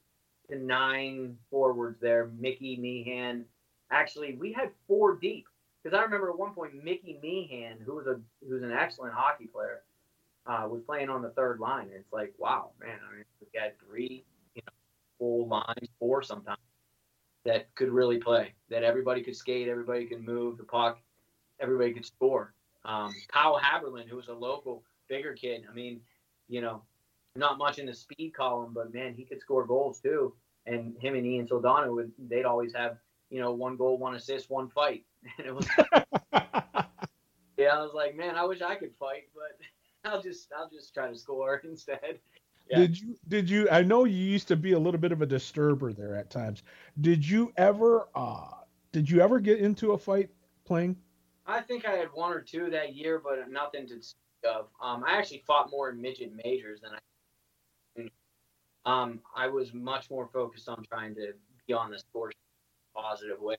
[0.49, 2.29] to nine forwards there.
[2.37, 3.45] Mickey Meehan.
[3.91, 5.47] Actually, we had four deep
[5.83, 9.13] because I remember at one point Mickey Meehan, who was a who was an excellent
[9.13, 9.83] hockey player,
[10.45, 11.85] uh, was playing on the third line.
[11.85, 12.97] And it's like, wow, man.
[13.07, 14.23] I mean, we got three,
[14.55, 14.73] you know,
[15.17, 16.59] full lines, four sometimes
[17.45, 18.53] that could really play.
[18.69, 20.99] That everybody could skate, everybody could move the puck,
[21.59, 22.53] everybody could score.
[22.85, 25.63] Um, Kyle Haberlin, who was a local bigger kid.
[25.69, 26.01] I mean,
[26.47, 26.83] you know,
[27.35, 30.33] not much in the speed column, but man, he could score goals too.
[30.65, 32.97] And him and Ian Soldano would they'd always have
[33.29, 35.05] you know, one goal, one assist, one fight.
[35.23, 35.67] And it was
[37.57, 39.57] yeah, I was like, man, I wish I could fight, but
[40.11, 42.19] I'll just I'll just try to score instead.
[42.69, 42.79] Yeah.
[42.79, 45.25] Did you did you I know you used to be a little bit of a
[45.25, 46.63] disturber there at times.
[47.01, 48.47] Did you ever uh
[48.91, 50.29] did you ever get into a fight
[50.65, 50.95] playing?
[51.45, 54.67] I think I had one or two that year, but nothing to speak of.
[54.81, 56.99] Um, I actually fought more in midget majors than I.
[58.85, 61.33] Um, I was much more focused on trying to
[61.67, 62.35] be on the sports
[62.95, 63.57] positive way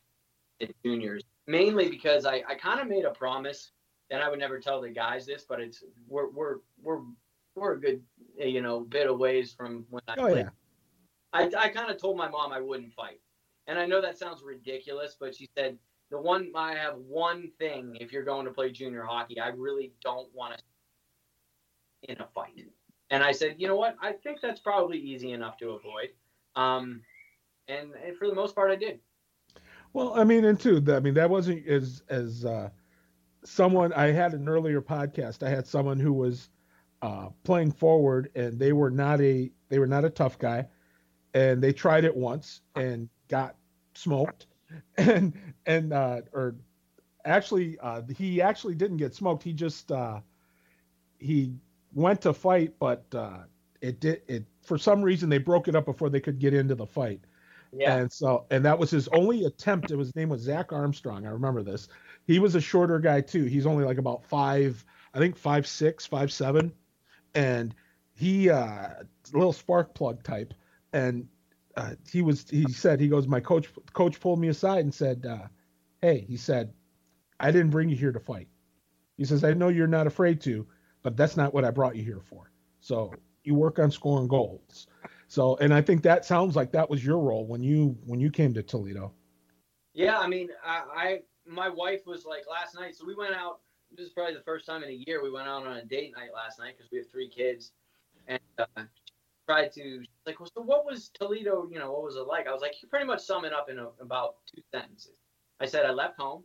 [0.60, 3.72] in juniors, mainly because I, I kind of made a promise,
[4.10, 7.00] and I would never tell the guys this, but it's we're we're we're
[7.54, 8.02] we're a good
[8.38, 10.46] you know bit of ways from when I oh, played.
[10.46, 10.50] Yeah.
[11.32, 13.20] I I kind of told my mom I wouldn't fight,
[13.66, 15.76] and I know that sounds ridiculous, but she said
[16.10, 19.92] the one I have one thing if you're going to play junior hockey, I really
[20.02, 20.62] don't want to
[22.04, 22.66] in a fight.
[23.10, 23.96] And I said, you know what?
[24.00, 26.10] I think that's probably easy enough to avoid.
[26.56, 27.02] Um,
[27.68, 29.00] and, and for the most part, I did.
[29.92, 32.70] Well, I mean, and too, I mean, that wasn't as as uh,
[33.44, 35.42] someone I had an earlier podcast.
[35.44, 36.50] I had someone who was
[37.02, 40.68] uh, playing forward, and they were not a they were not a tough guy,
[41.34, 43.56] and they tried it once and got
[43.94, 44.46] smoked,
[44.98, 45.34] and
[45.66, 46.56] and uh, or
[47.24, 49.42] actually uh, he actually didn't get smoked.
[49.42, 50.20] He just uh,
[51.18, 51.54] he
[51.94, 53.40] went to fight, but uh,
[53.80, 56.74] it did it for some reason they broke it up before they could get into
[56.74, 57.20] the fight.
[57.72, 57.96] Yeah.
[57.96, 59.90] And so, and that was his only attempt.
[59.90, 61.26] It was his name was Zach Armstrong.
[61.26, 61.88] I remember this.
[62.26, 63.44] He was a shorter guy too.
[63.44, 66.72] He's only like about five, I think five six, five seven,
[67.34, 67.74] and
[68.14, 68.88] he uh,
[69.32, 70.54] little spark plug type.
[70.92, 71.28] And
[71.76, 75.24] uh, he was he said he goes my coach coach pulled me aside and said,
[75.26, 75.46] uh,
[76.02, 76.72] "Hey," he said,
[77.38, 78.48] "I didn't bring you here to fight."
[79.16, 80.66] He says, "I know you're not afraid to,
[81.02, 82.50] but that's not what I brought you here for.
[82.80, 84.86] So you work on scoring goals."
[85.28, 88.30] So, and I think that sounds like that was your role when you when you
[88.30, 89.12] came to Toledo.
[89.94, 93.60] Yeah, I mean, I, I my wife was like last night, so we went out.
[93.96, 96.12] This is probably the first time in a year we went out on a date
[96.16, 97.72] night last night because we have three kids,
[98.28, 98.82] and uh,
[99.46, 101.68] tried to like, well, so what was Toledo?
[101.70, 102.46] You know, what was it like?
[102.46, 105.16] I was like, you pretty much sum it up in a, about two sentences.
[105.60, 106.44] I said I left home.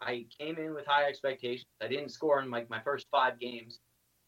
[0.00, 1.66] I came in with high expectations.
[1.80, 3.80] I didn't score in like my first five games,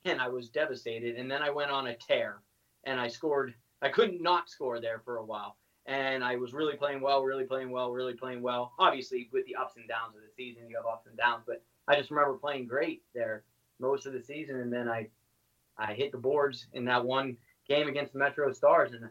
[0.08, 1.16] and I was devastated.
[1.16, 2.42] And then I went on a tear,
[2.84, 5.56] and I scored I couldn't not score there for a while.
[5.86, 8.72] And I was really playing well, really playing well, really playing well.
[8.78, 11.44] Obviously, with the ups and downs of the season, you have ups and downs.
[11.46, 13.44] But I just remember playing great there
[13.80, 14.56] most of the season.
[14.56, 15.08] And then I,
[15.78, 18.92] I hit the boards in that one game against the Metro Stars.
[18.92, 19.08] And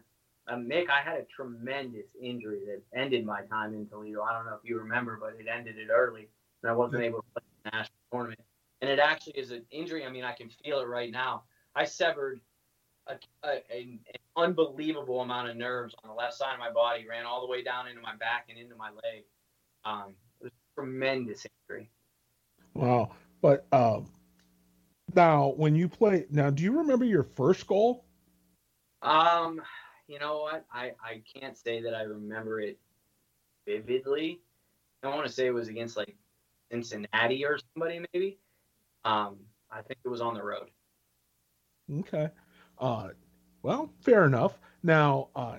[0.48, 4.22] uh, Mick, I had a tremendous injury that ended my time in Toledo.
[4.22, 6.28] I don't know if you remember, but it ended it early,
[6.62, 8.40] and I wasn't able to play the national tournament.
[8.80, 10.04] And it actually is an injury.
[10.04, 11.42] I mean, I can feel it right now.
[11.74, 12.40] I severed
[13.06, 13.14] a,
[13.44, 14.00] a, an
[14.36, 17.62] unbelievable amount of nerves on the left side of my body, ran all the way
[17.62, 19.24] down into my back and into my leg.
[19.84, 21.90] Um, it was tremendous injury.
[22.74, 23.10] Wow.
[23.40, 24.06] But um,
[25.14, 28.04] now, when you play, now, do you remember your first goal?
[29.02, 29.60] Um,
[30.06, 30.64] you know what?
[30.72, 32.78] I, I can't say that I remember it
[33.66, 34.40] vividly.
[35.02, 36.16] I want to say it was against like
[36.70, 38.38] Cincinnati or somebody, maybe.
[39.04, 39.36] Um,
[39.70, 40.68] I think it was on the road.
[42.00, 42.28] Okay.
[42.78, 43.08] Uh,
[43.62, 44.58] well, fair enough.
[44.82, 45.58] Now, uh,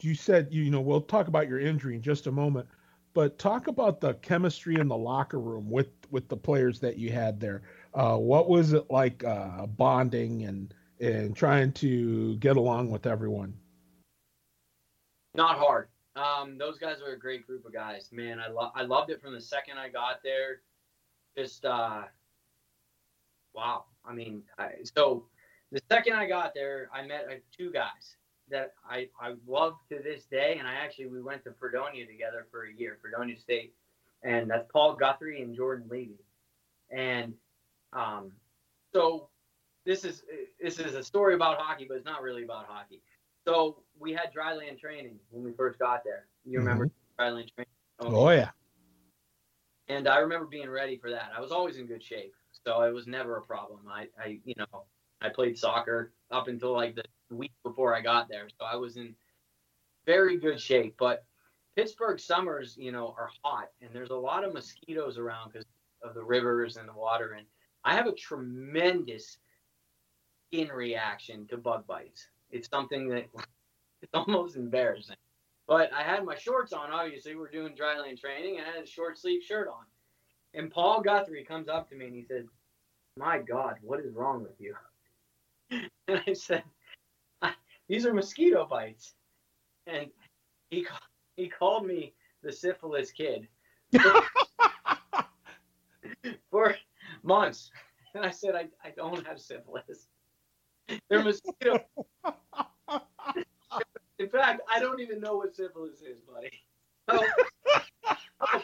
[0.00, 2.66] you said you know we'll talk about your injury in just a moment,
[3.14, 7.10] but talk about the chemistry in the locker room with with the players that you
[7.10, 7.62] had there.
[7.94, 13.54] Uh, what was it like uh, bonding and and trying to get along with everyone?
[15.34, 15.88] Not hard.
[16.16, 18.08] Um, those guys are a great group of guys.
[18.10, 20.62] Man, I lo- I loved it from the second I got there.
[21.38, 22.02] Just uh,
[23.54, 23.84] wow.
[24.04, 25.26] I mean, I, so
[25.70, 28.16] the second I got there, I met uh, two guys
[28.50, 30.56] that I, I love to this day.
[30.58, 33.72] And I actually, we went to Fredonia together for a year, Fredonia State.
[34.24, 36.18] And that's Paul Guthrie and Jordan Levy.
[36.90, 37.34] And
[37.92, 38.32] um,
[38.92, 39.28] so
[39.86, 40.24] this is
[40.60, 43.00] this is a story about hockey, but it's not really about hockey.
[43.46, 46.26] So we had dryland training when we first got there.
[46.44, 47.22] You remember mm-hmm.
[47.22, 47.70] dryland training?
[48.00, 48.50] Oh, oh yeah.
[49.88, 51.30] And I remember being ready for that.
[51.36, 52.34] I was always in good shape,
[52.64, 53.80] so it was never a problem.
[53.88, 54.84] I, I you know,
[55.20, 58.96] I played soccer up until like the week before I got there, so I was
[58.96, 59.14] in
[60.06, 60.96] very good shape.
[60.98, 61.24] But
[61.76, 65.66] Pittsburgh summers, you know, are hot, and there's a lot of mosquitoes around because
[66.02, 67.32] of the rivers and the water.
[67.38, 67.46] And
[67.84, 69.38] I have a tremendous
[70.48, 72.28] skin reaction to bug bites.
[72.50, 73.26] It's something that
[74.02, 75.16] it's almost embarrassing.
[75.68, 76.90] But I had my shorts on.
[76.90, 79.84] Obviously, we're doing dryland training, and I had a short sleeve shirt on.
[80.54, 82.46] And Paul Guthrie comes up to me and he says,
[83.16, 84.74] "My God, what is wrong with you?"
[85.70, 86.64] and I said,
[87.88, 89.14] these are mosquito bites.
[89.86, 90.10] And
[90.70, 90.86] he
[91.36, 93.48] he called me the syphilis kid
[96.50, 96.76] for
[97.22, 97.70] months.
[98.14, 100.08] And I said, I, I don't have syphilis.
[101.08, 101.80] They're mosquito.
[104.18, 106.50] In fact, I don't even know what syphilis is, buddy.
[107.08, 107.24] So,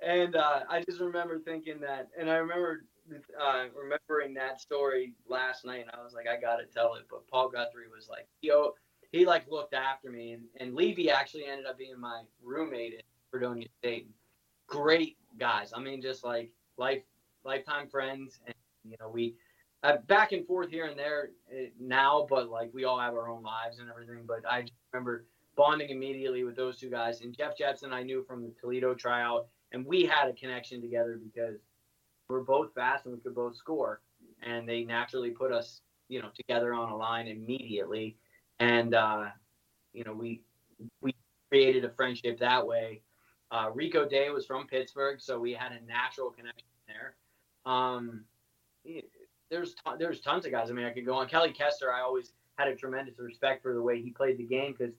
[0.00, 2.84] and uh, I just remember thinking that, and I remember
[3.40, 7.06] uh, remembering that story last night, and I was like, I gotta tell it.
[7.10, 8.74] But Paul Guthrie was like, yo,
[9.12, 13.04] he like looked after me, and, and Levy actually ended up being my roommate at
[13.30, 14.08] Fredonia State.
[14.68, 15.72] Great guys.
[15.74, 17.02] I mean, just like life
[17.44, 18.54] lifetime friends, and
[18.84, 19.34] you know we
[19.86, 23.28] uh, back and forth here and there uh, now, but like we all have our
[23.28, 24.24] own lives and everything.
[24.26, 25.26] But I remember
[25.56, 29.46] bonding immediately with those two guys, and Jeff Jetson I knew from the Toledo tryout,
[29.72, 31.60] and we had a connection together because
[32.28, 34.00] we're both fast and we could both score,
[34.42, 38.16] and they naturally put us you know together on a line immediately,
[38.58, 39.26] and uh,
[39.92, 40.42] you know we
[41.00, 41.14] we
[41.48, 43.02] created a friendship that way.
[43.52, 47.14] Uh, Rico Day was from Pittsburgh, so we had a natural connection there.
[47.64, 48.24] Um,
[49.50, 50.70] there's ton, there's tons of guys.
[50.70, 51.28] I mean, I could go on.
[51.28, 54.74] Kelly Kester, I always had a tremendous respect for the way he played the game
[54.76, 54.94] because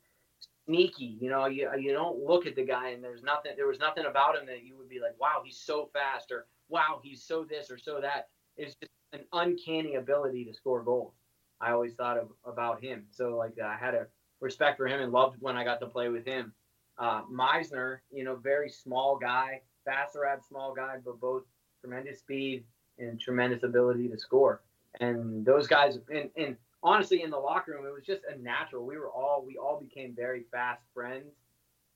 [0.65, 1.17] sneaky.
[1.19, 3.53] You know, you you don't look at the guy and there's nothing.
[3.55, 6.45] There was nothing about him that you would be like, wow, he's so fast, or
[6.69, 8.29] wow, he's so this or so that.
[8.57, 11.13] It's just an uncanny ability to score goals.
[11.61, 13.05] I always thought of about him.
[13.09, 14.07] So like I had a
[14.41, 16.53] respect for him and loved when I got to play with him.
[16.99, 21.43] Uh, Meisner, you know, very small guy, Basarab small guy, but both
[21.81, 22.63] tremendous speed
[22.99, 24.61] and tremendous ability to score.
[24.99, 28.85] And those guys, and, and honestly, in the locker room, it was just a natural.
[28.85, 31.33] We were all, we all became very fast friends.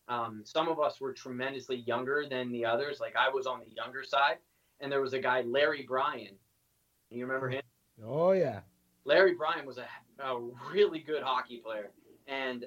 [0.08, 3.00] Um, some of us were tremendously younger than the others.
[3.00, 4.38] Like I was on the younger side,
[4.80, 6.36] and there was a guy, Larry Bryan.
[7.10, 7.62] You remember him?
[8.06, 8.62] Oh yeah.
[9.06, 9.88] Larry Bryan was a,
[10.24, 10.40] a
[10.72, 11.92] really good hockey player,
[12.28, 12.66] and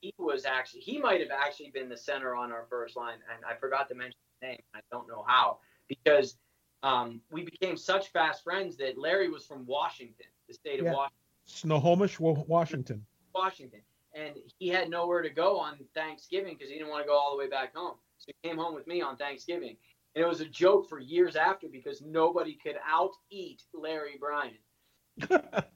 [0.00, 3.44] he was actually he might have actually been the center on our first line, and
[3.44, 4.62] I forgot to mention his name.
[4.74, 5.58] I don't know how
[5.88, 6.36] because
[6.82, 11.16] um, we became such fast friends that Larry was from Washington, the state of Washington.
[11.46, 13.04] Snohomish, Washington.
[13.34, 13.80] Washington,
[14.14, 17.32] and he had nowhere to go on Thanksgiving because he didn't want to go all
[17.32, 17.96] the way back home.
[18.18, 19.76] So he came home with me on Thanksgiving,
[20.14, 24.54] and it was a joke for years after because nobody could out eat Larry Bryan.
[25.28, 25.70] that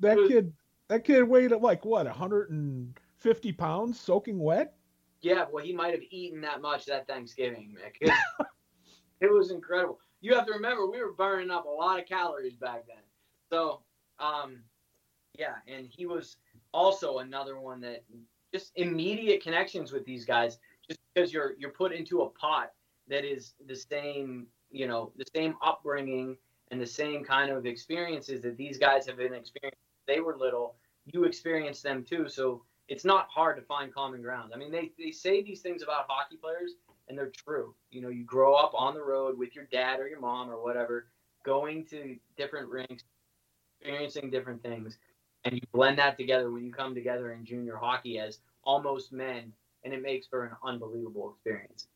[0.00, 0.52] was, kid,
[0.88, 4.74] that kid weighed like what, 150 pounds, soaking wet.
[5.22, 8.10] Yeah, well, he might have eaten that much that Thanksgiving, Mick.
[9.30, 9.98] it was incredible.
[10.20, 13.02] You have to remember we were burning up a lot of calories back then.
[13.50, 13.80] So,
[14.18, 14.60] um,
[15.38, 16.36] yeah, and he was
[16.72, 18.04] also another one that
[18.52, 22.72] just immediate connections with these guys, just because you're you're put into a pot
[23.08, 26.36] that is the same, you know, the same upbringing
[26.70, 29.78] and the same kind of experiences that these guys have been experiencing.
[30.06, 34.52] They were little, you experienced them too, so it's not hard to find common ground.
[34.54, 36.72] I mean, they, they say these things about hockey players,
[37.08, 37.74] and they're true.
[37.90, 40.62] You know, you grow up on the road with your dad or your mom or
[40.62, 41.06] whatever,
[41.44, 43.04] going to different rinks,
[43.80, 44.98] experiencing different things,
[45.44, 49.52] and you blend that together when you come together in junior hockey as almost men,
[49.84, 51.86] and it makes for an unbelievable experience.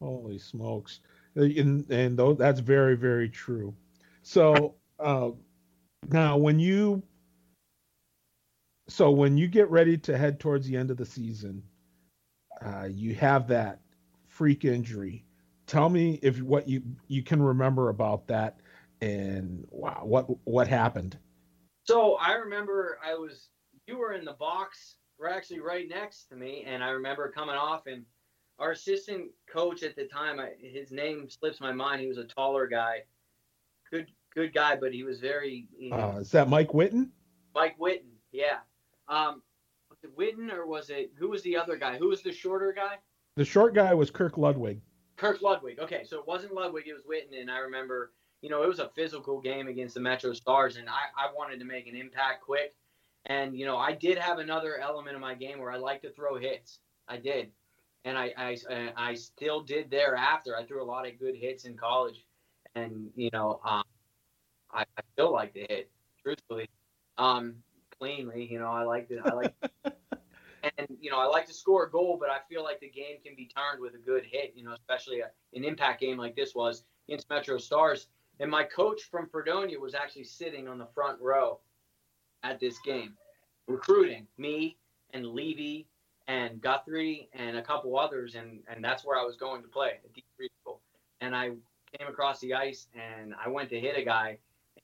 [0.00, 1.00] Holy smokes!
[1.34, 3.74] And, and that's very very true.
[4.22, 5.30] So uh,
[6.08, 7.02] now when you
[8.88, 11.62] so when you get ready to head towards the end of the season,
[12.64, 13.80] uh, you have that
[14.36, 15.24] freak injury.
[15.66, 18.58] Tell me if what you you can remember about that
[19.00, 21.18] and wow, what what happened.
[21.84, 23.48] So I remember I was
[23.86, 27.56] you were in the box, we're actually right next to me, and I remember coming
[27.56, 28.04] off and
[28.58, 32.00] our assistant coach at the time, I, his name slips my mind.
[32.00, 33.04] He was a taller guy,
[33.90, 35.68] good good guy, but he was very.
[35.78, 37.08] You know, uh, is that Mike Witten?
[37.54, 38.58] Mike Witten, yeah.
[39.08, 39.42] Um,
[39.90, 41.96] was it Witten or was it who was the other guy?
[41.96, 42.96] Who was the shorter guy?
[43.36, 44.80] The short guy was Kirk Ludwig.
[45.16, 45.78] Kirk Ludwig.
[45.78, 48.78] Okay, so it wasn't Ludwig, it was Witten, and I remember, you know, it was
[48.78, 52.42] a physical game against the Metro Stars, and I, I wanted to make an impact
[52.42, 52.74] quick.
[53.26, 56.12] And you know, I did have another element of my game where I like to
[56.12, 56.78] throw hits.
[57.08, 57.50] I did,
[58.04, 58.56] and I, I,
[58.96, 60.56] I still did thereafter.
[60.56, 62.24] I threw a lot of good hits in college,
[62.74, 63.82] and you know, um,
[64.72, 65.90] I, I still like to hit,
[66.22, 66.68] truthfully,
[67.18, 67.56] um,
[67.98, 68.48] cleanly.
[68.50, 69.54] You know, I like to, I like
[70.78, 73.16] and you know I like to score a goal, but I feel like the game
[73.24, 74.52] can be turned with a good hit.
[74.54, 78.08] You know, especially a, an impact game like this was against Metro Stars.
[78.38, 81.60] And my coach from Fredonia was actually sitting on the front row
[82.42, 83.14] at this game,
[83.66, 84.76] recruiting me
[85.14, 85.86] and Levy
[86.28, 89.92] and Guthrie and a couple others, and and that's where I was going to play
[90.04, 90.80] at D3 school.
[91.20, 91.50] And I
[91.98, 94.38] came across the ice and I went to hit a guy.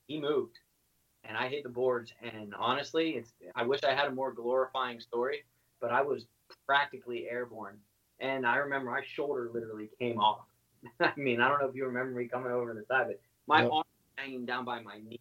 [0.07, 0.59] He moved,
[1.25, 2.13] and I hit the boards.
[2.23, 5.45] And honestly, it's I wish I had a more glorifying story
[5.83, 6.27] but I was
[6.65, 7.77] practically airborne.
[8.21, 10.47] And I remember my shoulder literally came off.
[11.01, 13.21] I mean, I don't know if you remember me coming over to the side, but
[13.47, 13.73] my yep.
[13.73, 13.85] arm
[14.17, 15.21] hanging down by my knee.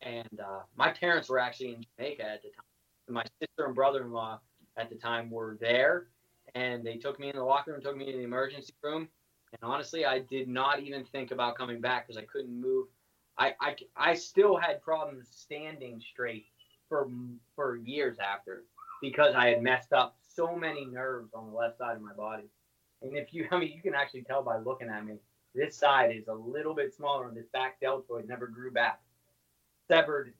[0.00, 2.64] And uh, my parents were actually in Jamaica at the time.
[3.08, 4.40] My sister and brother-in-law
[4.76, 6.06] at the time were there,
[6.54, 9.08] and they took me in the locker room, took me to the emergency room.
[9.52, 12.86] And honestly, I did not even think about coming back because I couldn't move.
[13.36, 16.46] I, I, I still had problems standing straight
[16.88, 17.08] for
[17.56, 18.64] for years after
[19.00, 22.44] because I had messed up so many nerves on the left side of my body.
[23.02, 25.14] And if you, I mean, you can actually tell by looking at me,
[25.54, 29.00] this side is a little bit smaller, and this back deltoid never grew back.
[29.88, 30.32] Severed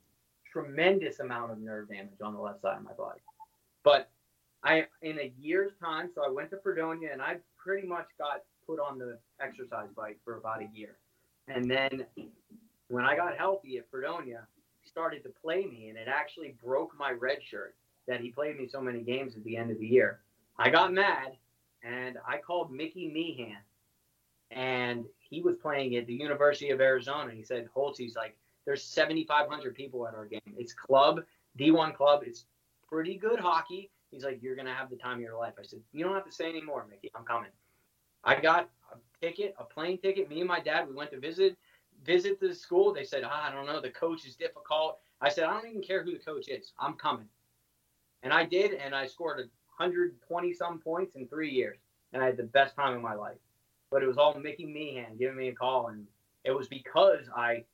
[0.52, 3.20] tremendous amount of nerve damage on the left side of my body.
[3.82, 4.10] But
[4.62, 8.42] I, in a year's time, so I went to Fredonia, and I pretty much got
[8.66, 10.96] put on the exercise bike for about a year.
[11.48, 12.06] And then
[12.88, 14.46] when I got healthy at Fredonia,
[14.84, 17.74] started to play me, and it actually broke my red shirt
[18.06, 20.20] that he played me so many games at the end of the year.
[20.58, 21.36] I got mad,
[21.82, 23.56] and I called Mickey Meehan,
[24.50, 27.32] and he was playing at the University of Arizona.
[27.32, 28.36] He said, Holtz, he's like,
[28.66, 30.40] there's 7,500 people at our game.
[30.56, 31.22] It's club,
[31.58, 32.22] D1 club.
[32.26, 32.44] It's
[32.88, 33.90] pretty good hockey.
[34.10, 35.54] He's like, you're going to have the time of your life.
[35.58, 37.10] I said, you don't have to say anymore, Mickey.
[37.14, 37.50] I'm coming.
[38.24, 40.28] I got a ticket, a plane ticket.
[40.28, 41.56] Me and my dad, we went to visit
[42.04, 42.92] visit the school.
[42.92, 44.98] They said, ah, I don't know, the coach is difficult.
[45.20, 46.72] I said, I don't even care who the coach is.
[46.78, 47.26] I'm coming.
[48.22, 51.78] And I did, and I scored 120 some points in three years.
[52.12, 53.38] And I had the best time of my life.
[53.90, 55.88] But it was all Mickey Meehan giving me a call.
[55.88, 56.06] And
[56.44, 57.64] it was because I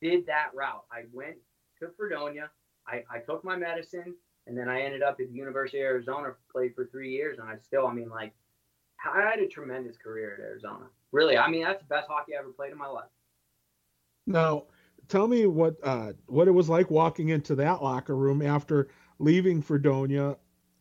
[0.00, 0.84] did that route.
[0.90, 1.36] I went
[1.80, 2.50] to Fredonia,
[2.86, 4.14] I, I took my medicine,
[4.46, 7.38] and then I ended up at the University of Arizona, played for three years.
[7.38, 8.32] And I still, I mean, like,
[9.04, 10.86] I had a tremendous career at Arizona.
[11.12, 13.10] Really, I mean, that's the best hockey I ever played in my life.
[14.26, 14.64] Now,
[15.08, 18.88] tell me what uh, what it was like walking into that locker room after
[19.18, 20.36] leaving Fredonia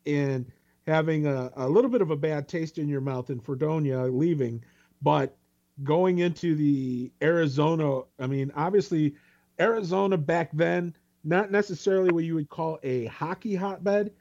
[0.06, 0.52] and
[0.88, 4.64] having a, a little bit of a bad taste in your mouth in Fredonia leaving,
[5.02, 5.38] but
[5.84, 8.02] going into the Arizona.
[8.20, 9.16] I mean, obviously,
[9.60, 14.12] Arizona back then, not necessarily what you would call a hockey hotbed,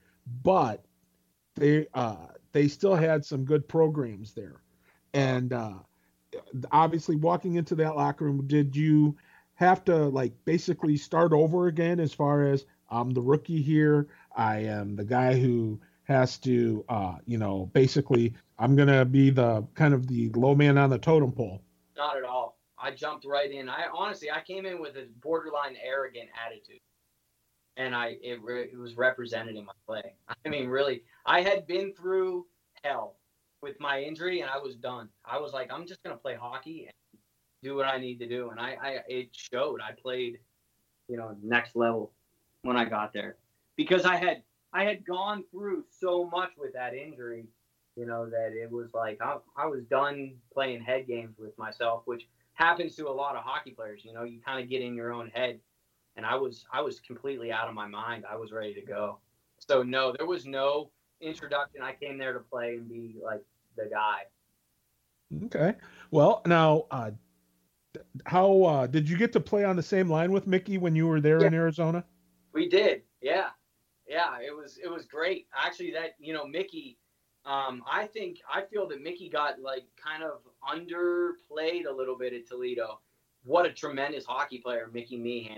[0.43, 0.85] but
[1.57, 4.61] they uh, they still had some good programs there.
[5.15, 5.75] And uh,
[6.71, 9.17] obviously, walking into that locker room, did you
[9.55, 14.09] have to like basically start over again as far as I'm the rookie here?
[14.37, 19.65] I am the guy who has to, uh, you know, basically, I'm gonna be the
[19.75, 21.63] kind of the low man on the totem pole.
[21.97, 22.59] Not at all.
[22.79, 23.69] I jumped right in.
[23.69, 26.81] I honestly, I came in with a borderline arrogant attitude
[27.77, 30.15] and I it, it was represented in my play.
[30.45, 32.47] I mean, really, I had been through
[32.83, 33.17] hell
[33.63, 35.09] with my injury, and I was done.
[35.25, 37.21] I was like, I'm just gonna play hockey and
[37.63, 39.81] do what I need to do, and I, I it showed.
[39.81, 40.39] I played,
[41.09, 42.13] you know, next level
[42.63, 43.37] when I got there
[43.77, 44.43] because I had
[44.73, 47.47] I had gone through so much with that injury,
[47.97, 52.03] you know, that it was like I, I was done playing head games with myself,
[52.05, 54.03] which happens to a lot of hockey players.
[54.05, 55.61] You know, you kind of get in your own head
[56.17, 58.25] and I was I was completely out of my mind.
[58.31, 59.19] I was ready to go.
[59.59, 60.91] So no, there was no
[61.21, 61.83] introduction.
[61.83, 63.43] I came there to play and be like
[63.77, 64.23] the guy.
[65.47, 65.75] Okay.
[66.11, 67.13] Well, now, uh,
[68.27, 71.07] how uh, did you get to play on the same line with Mickey when you
[71.07, 71.47] were there yeah.
[71.47, 72.05] in Arizona?
[72.53, 73.03] We did.
[73.21, 73.49] Yeah,
[74.09, 74.39] yeah.
[74.45, 75.47] It was it was great.
[75.57, 76.99] Actually, that you know Mickey.
[77.47, 82.35] Um, I think I feel that Mickey got like kind of underplayed a little bit
[82.35, 83.01] at Toledo.
[83.45, 85.57] What a tremendous hockey player Mickey Meehan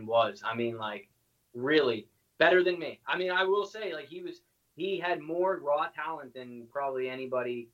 [0.00, 0.42] was.
[0.44, 1.08] I mean, like,
[1.54, 2.08] really
[2.38, 2.98] better than me.
[3.06, 4.40] I mean, I will say, like, he was
[4.74, 7.68] he had more raw talent than probably anybody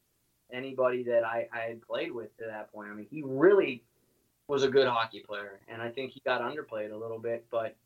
[0.53, 2.91] anybody that I, I had played with to that point.
[2.91, 3.85] I mean, he really
[4.47, 7.77] was a good hockey player, and I think he got underplayed a little bit, but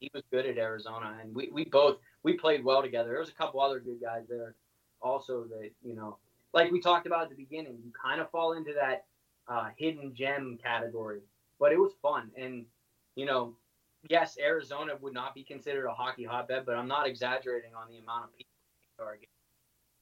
[0.00, 3.10] he was good at Arizona, and we, we both we played well together.
[3.10, 4.54] There was a couple other good guys there
[5.00, 6.18] also that you know,
[6.52, 9.04] like we talked about at the beginning, you kind of fall into that
[9.48, 11.20] uh, hidden gem category,
[11.58, 12.64] but it was fun, and
[13.14, 13.54] you know,
[14.08, 17.98] yes, Arizona would not be considered a hockey hotbed, but I'm not exaggerating on the
[17.98, 18.48] amount of people.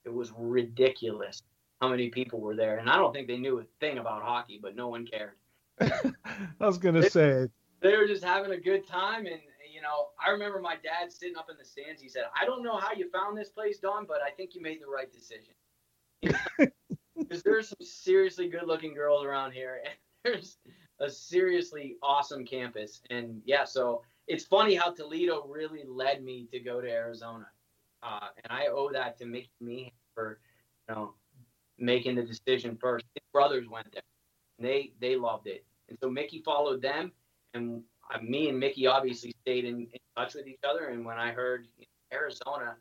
[0.04, 1.42] It was ridiculous
[1.80, 4.58] how many people were there, and I don't think they knew a thing about hockey,
[4.62, 5.32] but no one cared.
[5.80, 7.48] I was gonna they, say
[7.80, 9.40] they were just having a good time, and
[9.86, 12.02] know, I remember my dad sitting up in the stands.
[12.02, 14.60] He said, "I don't know how you found this place, Don, but I think you
[14.60, 15.54] made the right decision."
[17.18, 20.58] Because there's some seriously good-looking girls around here, and there's
[21.00, 23.00] a seriously awesome campus.
[23.08, 27.46] And yeah, so it's funny how Toledo really led me to go to Arizona.
[28.02, 30.38] Uh, and I owe that to Mickey me for,
[30.88, 31.14] you know,
[31.78, 33.06] making the decision first.
[33.14, 34.02] His brothers went there.
[34.58, 35.64] And they they loved it.
[35.88, 37.12] And so Mickey followed them
[37.54, 37.82] and
[38.14, 40.88] uh, me and Mickey obviously stayed in, in, touch with each other.
[40.88, 42.76] And when I heard you know, Arizona,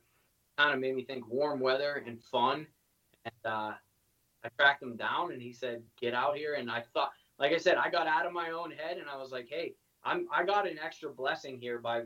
[0.57, 2.65] kind of made me think warm weather and fun.
[3.26, 3.73] And uh,
[4.43, 7.57] I tracked him down, and he said, "Get out here." And I thought, like I
[7.57, 9.73] said, I got out of my own head, and I was like, "Hey,
[10.03, 12.03] I'm I got an extra blessing here by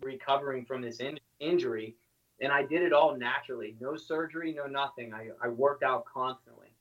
[0.00, 1.96] recovering from this in- injury."
[2.40, 5.12] And I did it all naturally, no surgery, no nothing.
[5.12, 6.72] I, I worked out constantly,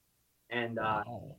[0.50, 1.36] and uh, wow.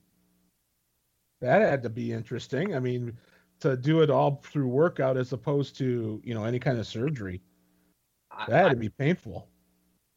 [1.41, 2.75] that had to be interesting.
[2.75, 3.17] I mean,
[3.61, 7.43] to do it all through workout as opposed to you know any kind of surgery,
[8.49, 9.49] that had I, to be painful.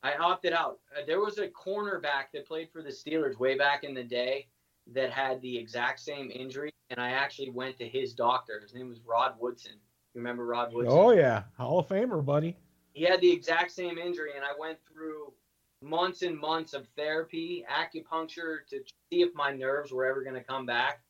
[0.04, 0.80] I opted out.
[0.96, 4.48] Uh, there was a cornerback that played for the Steelers way back in the day
[4.94, 8.60] that had the exact same injury, and I actually went to his doctor.
[8.60, 9.74] His name was Rod Woodson.
[10.14, 10.94] You remember Rod Woodson?
[10.96, 12.58] Oh yeah, Hall of Famer, buddy.
[12.94, 15.34] He had the exact same injury, and I went through
[15.82, 18.80] months and months of therapy, acupuncture to
[19.10, 21.02] see if my nerves were ever going to come back.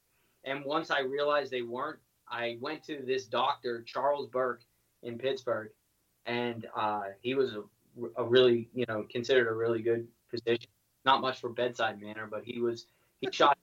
[0.46, 2.00] And once I realized they weren't,
[2.34, 4.64] I went to this doctor, Charles Burke,
[5.04, 5.70] in Pittsburgh,
[6.26, 7.64] and uh, he was a
[8.18, 10.70] a really, you know, considered a really good physician.
[11.06, 12.88] Not much for bedside manner, but he was
[13.22, 13.58] he shot,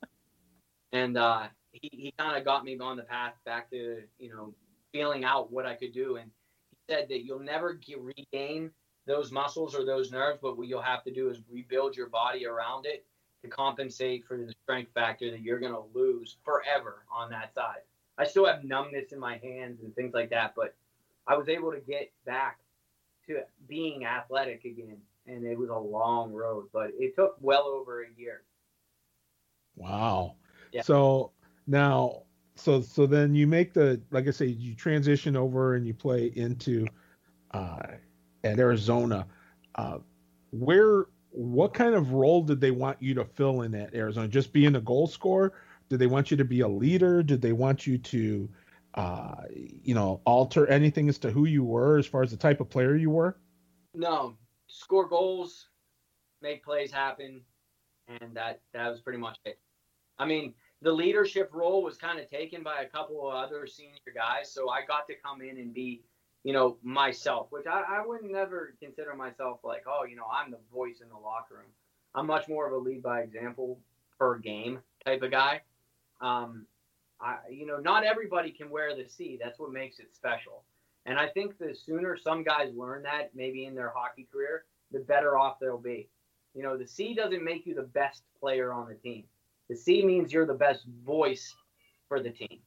[0.92, 4.54] and uh, he he kind of got me on the path back to you know
[4.92, 6.16] feeling out what I could do.
[6.16, 6.30] And
[6.70, 8.70] he said that you'll never get, regain
[9.06, 12.46] those muscles or those nerves, but what you'll have to do is rebuild your body
[12.46, 13.04] around it
[13.42, 17.80] to compensate for the strength factor that you're going to lose forever on that side.
[18.20, 20.74] I still have numbness in my hands and things like that, but
[21.26, 22.58] I was able to get back
[23.26, 24.98] to being athletic again.
[25.26, 28.42] And it was a long road, but it took well over a year.
[29.74, 30.34] Wow.
[30.72, 30.82] Yeah.
[30.82, 31.32] So
[31.66, 32.24] now,
[32.56, 36.26] so so then you make the like I say, you transition over and you play
[36.36, 36.86] into
[37.52, 37.78] uh,
[38.44, 39.26] at Arizona.
[39.76, 39.98] Uh,
[40.50, 44.28] where what kind of role did they want you to fill in at Arizona?
[44.28, 45.54] Just being a goal scorer?
[45.90, 47.22] Did they want you to be a leader?
[47.22, 48.48] Did they want you to,
[48.94, 52.60] uh, you know, alter anything as to who you were as far as the type
[52.60, 53.36] of player you were?
[53.92, 54.36] No,
[54.68, 55.68] score goals,
[56.40, 57.42] make plays happen,
[58.06, 59.58] and that that was pretty much it.
[60.16, 63.98] I mean, the leadership role was kind of taken by a couple of other senior
[64.14, 66.04] guys, so I got to come in and be,
[66.44, 70.52] you know, myself, which I, I would never consider myself like, oh, you know, I'm
[70.52, 71.72] the voice in the locker room.
[72.14, 73.80] I'm much more of a lead by example
[74.18, 75.62] per game type of guy.
[76.20, 76.66] Um,
[77.20, 79.38] I, you know, not everybody can wear the C.
[79.42, 80.64] That's what makes it special.
[81.06, 85.00] And I think the sooner some guys learn that, maybe in their hockey career, the
[85.00, 86.08] better off they'll be.
[86.54, 89.24] You know, the C doesn't make you the best player on the team.
[89.68, 91.54] The C means you're the best voice
[92.08, 92.58] for the team.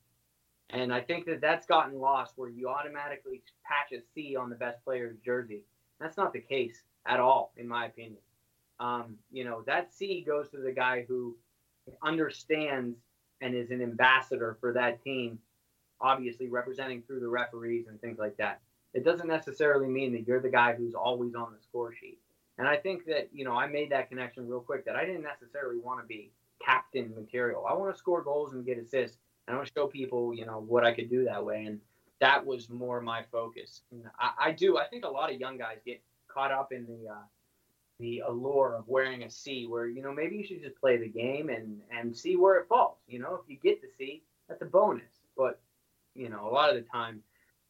[0.69, 4.55] And I think that that's gotten lost where you automatically patch a C on the
[4.55, 5.63] best player's jersey.
[5.99, 8.21] That's not the case at all, in my opinion.
[8.79, 11.35] Um, you know, that C goes to the guy who
[12.01, 12.97] understands
[13.43, 15.37] and is an ambassador for that team
[16.01, 18.61] obviously representing through the referees and things like that.
[18.93, 22.19] It doesn't necessarily mean that you're the guy who's always on the score sheet.
[22.57, 25.23] And I think that, you know, I made that connection real quick that I didn't
[25.23, 26.31] necessarily want to be
[26.63, 27.65] captain material.
[27.67, 29.17] I want to score goals and get assists.
[29.47, 31.65] And I want to show people, you know, what I could do that way.
[31.65, 31.79] And
[32.19, 33.81] that was more my focus.
[34.19, 34.77] I, I, do.
[34.77, 37.15] I think a lot of young guys get caught up in the uh,
[38.03, 41.07] the allure of wearing a C, where you know maybe you should just play the
[41.07, 42.97] game and and see where it falls.
[43.07, 45.21] You know, if you get the C, that's a bonus.
[45.37, 45.61] But
[46.13, 47.21] you know, a lot of the time,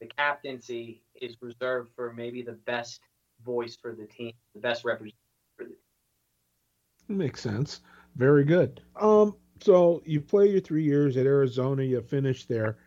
[0.01, 3.01] the captaincy is reserved for maybe the best
[3.45, 5.19] voice for the team, the best representative
[5.55, 7.17] for the team.
[7.19, 7.81] Makes sense.
[8.15, 8.81] Very good.
[8.95, 11.84] Um, so you play your three years at Arizona.
[11.84, 12.77] You finished there.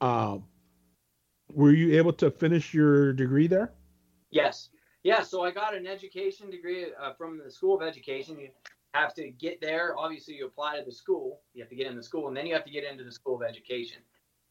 [0.00, 0.44] Um,
[1.52, 3.74] were you able to finish your degree there?
[4.30, 4.70] Yes.
[5.04, 5.22] Yeah.
[5.22, 8.38] So I got an education degree uh, from the School of Education.
[8.40, 8.48] You
[8.94, 9.96] have to get there.
[9.98, 11.40] Obviously, you apply to the school.
[11.52, 13.12] You have to get in the school, and then you have to get into the
[13.12, 13.98] School of Education.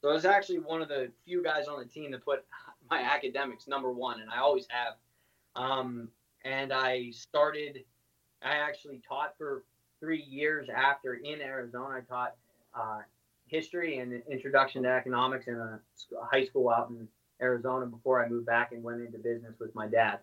[0.01, 2.45] So I was actually one of the few guys on the team that put
[2.89, 4.93] my academics number one, and I always have.
[5.56, 6.10] Um,
[6.45, 7.84] and I started,
[8.43, 9.64] I actually taught for
[9.99, 11.95] three years after in Arizona.
[11.97, 12.36] I taught
[12.76, 12.99] uh,
[13.47, 15.80] history and introduction to economics in a
[16.32, 17.08] high school out in
[17.41, 20.20] Arizona before I moved back and went into business with my dad.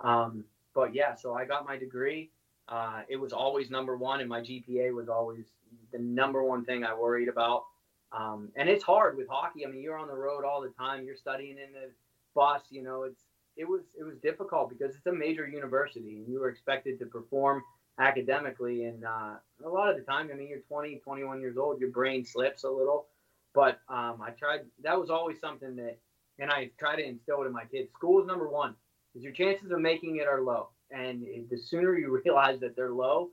[0.00, 0.44] Um,
[0.74, 2.30] but yeah, so I got my degree.
[2.68, 5.46] Uh, it was always number one, and my GPA was always
[5.92, 7.64] the number one thing I worried about.
[8.12, 9.66] Um, and it's hard with hockey.
[9.66, 11.04] I mean, you're on the road all the time.
[11.04, 11.90] You're studying in the
[12.34, 12.62] bus.
[12.70, 13.22] You know, it's
[13.56, 17.06] it was it was difficult because it's a major university, and you were expected to
[17.06, 17.62] perform
[17.98, 18.84] academically.
[18.84, 19.34] And uh,
[19.64, 21.80] a lot of the time, I mean, you're 20, 21 years old.
[21.80, 23.06] Your brain slips a little.
[23.54, 24.60] But um, I tried.
[24.82, 25.98] That was always something that,
[26.38, 27.92] and I try to instill it in my kids.
[27.92, 28.74] School is number one,
[29.12, 30.68] because your chances of making it are low.
[30.90, 33.30] And the sooner you realize that they're low,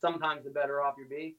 [0.00, 1.36] sometimes the better off you'll be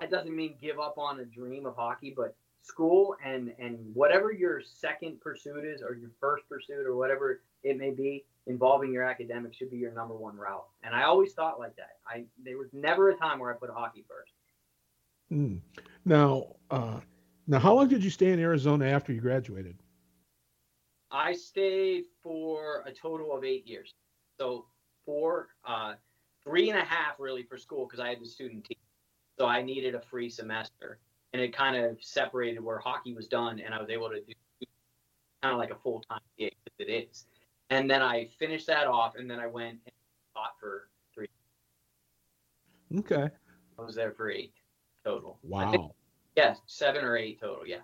[0.00, 4.32] that doesn't mean give up on a dream of hockey, but school and and whatever
[4.32, 9.02] your second pursuit is or your first pursuit or whatever it may be involving your
[9.02, 10.66] academics should be your number one route.
[10.82, 11.96] And I always thought like that.
[12.06, 14.32] I there was never a time where I put hockey first.
[15.32, 15.60] Mm.
[16.04, 17.00] Now, uh,
[17.46, 19.76] now, how long did you stay in Arizona after you graduated?
[21.12, 23.92] I stayed for a total of eight years.
[24.40, 24.66] So
[25.04, 25.94] four, uh,
[26.42, 28.78] three and a half really for school because I had the student team.
[29.38, 30.98] So I needed a free semester,
[31.32, 34.32] and it kind of separated where hockey was done, and I was able to do
[35.42, 36.54] kind of like a full time gig.
[36.78, 37.26] It is.
[37.70, 39.94] And then I finished that off, and then I went and
[40.34, 41.28] taught for three.
[42.98, 43.28] Okay.
[43.78, 44.54] I was there for eight
[45.04, 45.38] total.
[45.42, 45.94] Wow.
[46.36, 47.66] yeah, seven or eight total.
[47.66, 47.78] Yeah.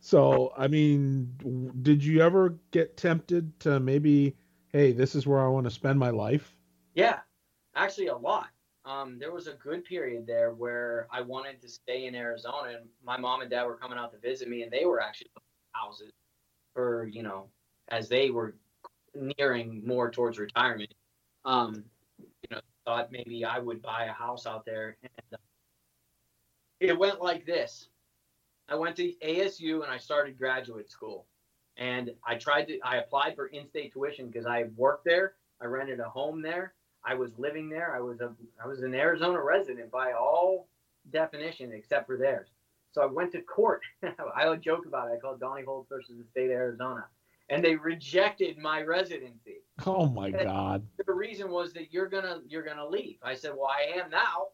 [0.00, 4.36] So, I mean, did you ever get tempted to maybe,
[4.72, 6.56] hey, this is where I want to spend my life?
[6.94, 7.18] Yeah,
[7.74, 8.48] actually, a lot.
[8.84, 12.88] Um, there was a good period there where I wanted to stay in Arizona, and
[13.04, 15.30] my mom and dad were coming out to visit me, and they were actually
[15.72, 16.10] houses
[16.74, 17.48] for you know
[17.88, 18.54] as they were
[19.14, 20.94] nearing more towards retirement.
[21.44, 21.84] Um,
[22.18, 25.36] you know, thought maybe I would buy a house out there, and uh,
[26.80, 27.88] it went like this.
[28.68, 31.26] I went to ASU and I started graduate school.
[31.76, 35.34] And I tried to, I applied for in state tuition because I worked there.
[35.60, 36.74] I rented a home there.
[37.04, 37.94] I was living there.
[37.94, 40.68] I was a, I was an Arizona resident by all
[41.10, 42.48] definition except for theirs.
[42.90, 43.82] So I went to court.
[44.36, 45.14] I would joke about it.
[45.14, 47.06] I called Donny Holtz versus the state of Arizona.
[47.48, 49.62] And they rejected my residency.
[49.86, 50.86] Oh my and God.
[51.06, 53.16] The reason was that you're gonna you're gonna leave.
[53.22, 54.48] I said, Well, I am now.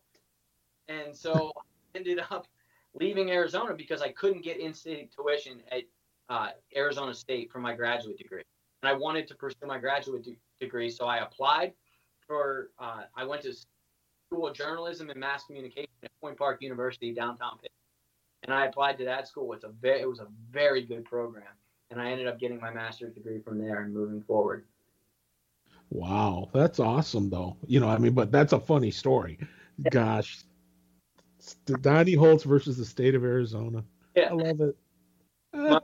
[0.88, 2.46] And so I ended up
[2.94, 5.82] leaving Arizona because I couldn't get in-state tuition at
[6.28, 8.42] uh, Arizona State for my graduate degree,
[8.82, 10.90] and I wanted to pursue my graduate de- degree.
[10.90, 11.72] So I applied
[12.26, 12.70] for.
[12.78, 13.52] Uh, I went to
[14.30, 17.70] school of journalism and mass communication at Point Park University, downtown Pitt,
[18.44, 19.52] and I applied to that school.
[19.52, 21.44] It's a very, it was a very good program,
[21.90, 24.64] and I ended up getting my master's degree from there and moving forward.
[25.90, 27.56] Wow, that's awesome, though.
[27.66, 29.38] You know, I mean, but that's a funny story.
[29.90, 30.44] Gosh,
[31.80, 33.84] Donny Holtz versus the state of Arizona.
[34.14, 34.30] Yeah.
[34.30, 34.76] I love it.
[35.52, 35.80] My,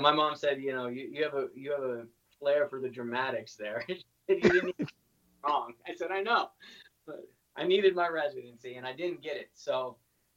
[0.00, 2.06] my mom said, you know, you, you have a you have a
[2.38, 3.84] flair for the dramatics there.
[4.28, 4.74] you didn't
[5.44, 5.74] wrong.
[5.86, 6.50] I said, I know,
[7.06, 9.50] but I needed my residency and I didn't get it.
[9.54, 9.96] So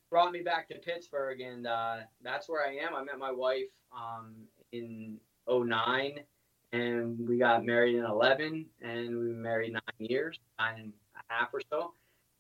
[0.10, 2.95] brought me back to Pittsburgh and uh, that's where I am.
[2.95, 4.34] I met my wife um,
[4.72, 5.18] in
[5.49, 6.20] 09
[6.74, 11.53] and we got married in 11 and we married nine years, nine and a half
[11.53, 11.93] or so.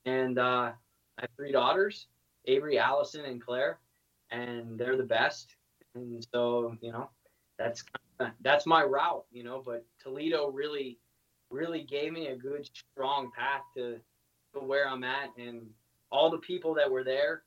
[0.05, 0.71] And uh,
[1.17, 2.07] I have three daughters,
[2.45, 3.79] Avery, Allison, and Claire,
[4.31, 5.55] and they're the best.
[5.95, 7.09] And so, you know,
[7.57, 7.83] that's
[8.41, 9.61] that's my route, you know.
[9.65, 10.99] But Toledo really,
[11.49, 13.99] really gave me a good, strong path to,
[14.53, 15.61] to where I'm at, and
[16.11, 17.43] all the people that were there,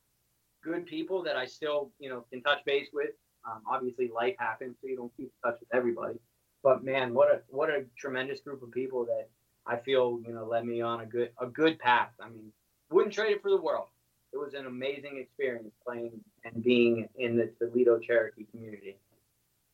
[0.62, 3.11] good people that I still, you know, can touch base with.
[3.47, 6.19] Um, obviously, life happens, so you don't keep in touch with everybody.
[6.62, 9.29] But man, what a what a tremendous group of people that
[9.66, 12.11] I feel, you know, led me on a good a good path.
[12.21, 12.53] I mean,
[12.91, 13.86] wouldn't trade it for the world.
[14.32, 18.99] It was an amazing experience playing and being in the Toledo Cherokee community.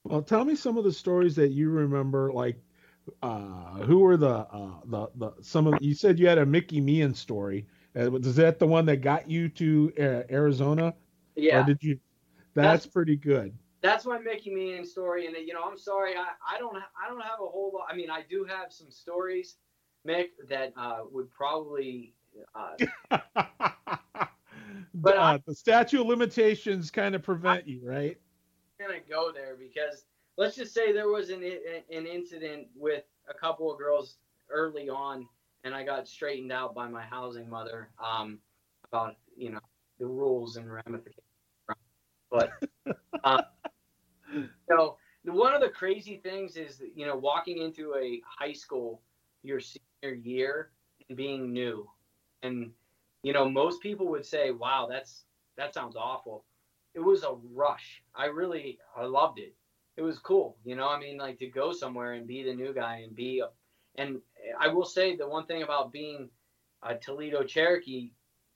[0.04, 2.32] Well, tell me some of the stories that you remember.
[2.32, 2.56] Like,
[3.22, 6.80] uh, who were the uh, the the some of you said you had a Mickey
[6.80, 7.66] Meehan story.
[7.98, 10.94] Uh, was that the one that got you to uh, Arizona?
[11.36, 11.62] Yeah.
[11.62, 11.98] Or did you?
[12.54, 13.52] That's, that's, pretty good.
[13.82, 17.20] That's my Mickey Meehan story, and you know, I'm sorry, I, I don't I don't
[17.20, 17.86] have a whole lot.
[17.90, 19.56] I mean, I do have some stories,
[20.06, 22.13] Mick, that uh, would probably
[22.54, 23.16] uh,
[24.94, 28.18] but uh, the statute of limitations kind of prevent you, right?
[28.80, 30.04] I'm gonna go there because
[30.36, 34.18] let's just say there was an an incident with a couple of girls
[34.50, 35.26] early on,
[35.64, 38.38] and I got straightened out by my housing mother um,
[38.92, 39.60] about you know
[39.98, 41.22] the rules and ramifications.
[42.30, 42.52] But
[43.24, 43.40] um,
[44.68, 49.02] so one of the crazy things is that, you know walking into a high school
[49.42, 50.70] your senior year
[51.08, 51.86] and being new
[52.44, 52.70] and
[53.22, 55.24] you know most people would say wow that's
[55.56, 56.44] that sounds awful.
[56.94, 58.02] It was a rush.
[58.14, 59.54] I really i loved it.
[59.96, 62.74] It was cool you know i mean like to go somewhere and be the new
[62.74, 63.48] guy and be a,
[64.00, 64.20] and
[64.60, 66.28] i will say the one thing about being
[66.82, 68.10] a toledo cherokee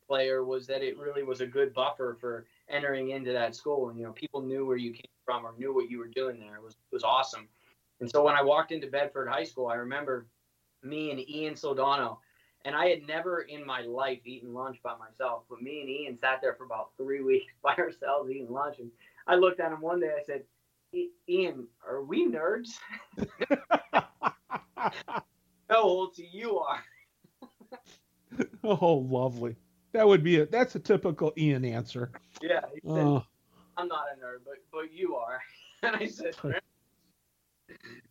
[0.08, 3.88] player was that it really was a good buffer for entering into that school.
[3.88, 6.40] And you know people knew where you came from or knew what you were doing
[6.40, 6.56] there.
[6.56, 7.48] It was it was awesome.
[8.00, 10.26] And so when i walked into bedford high school i remember
[10.82, 12.18] me and ian sodano
[12.64, 15.44] and I had never in my life eaten lunch by myself.
[15.48, 18.78] But me and Ian sat there for about three weeks by ourselves eating lunch.
[18.78, 18.90] And
[19.26, 20.12] I looked at him one day.
[20.18, 20.42] I said,
[21.28, 22.78] Ian, are we nerds?
[25.68, 26.82] no, Holtzy, you are.
[28.64, 29.56] oh, lovely.
[29.92, 32.12] That would be a that's a typical Ian answer.
[32.42, 32.60] Yeah.
[32.84, 33.20] Said, uh,
[33.76, 35.40] I'm not a nerd, but but you are.
[35.82, 36.34] And I said,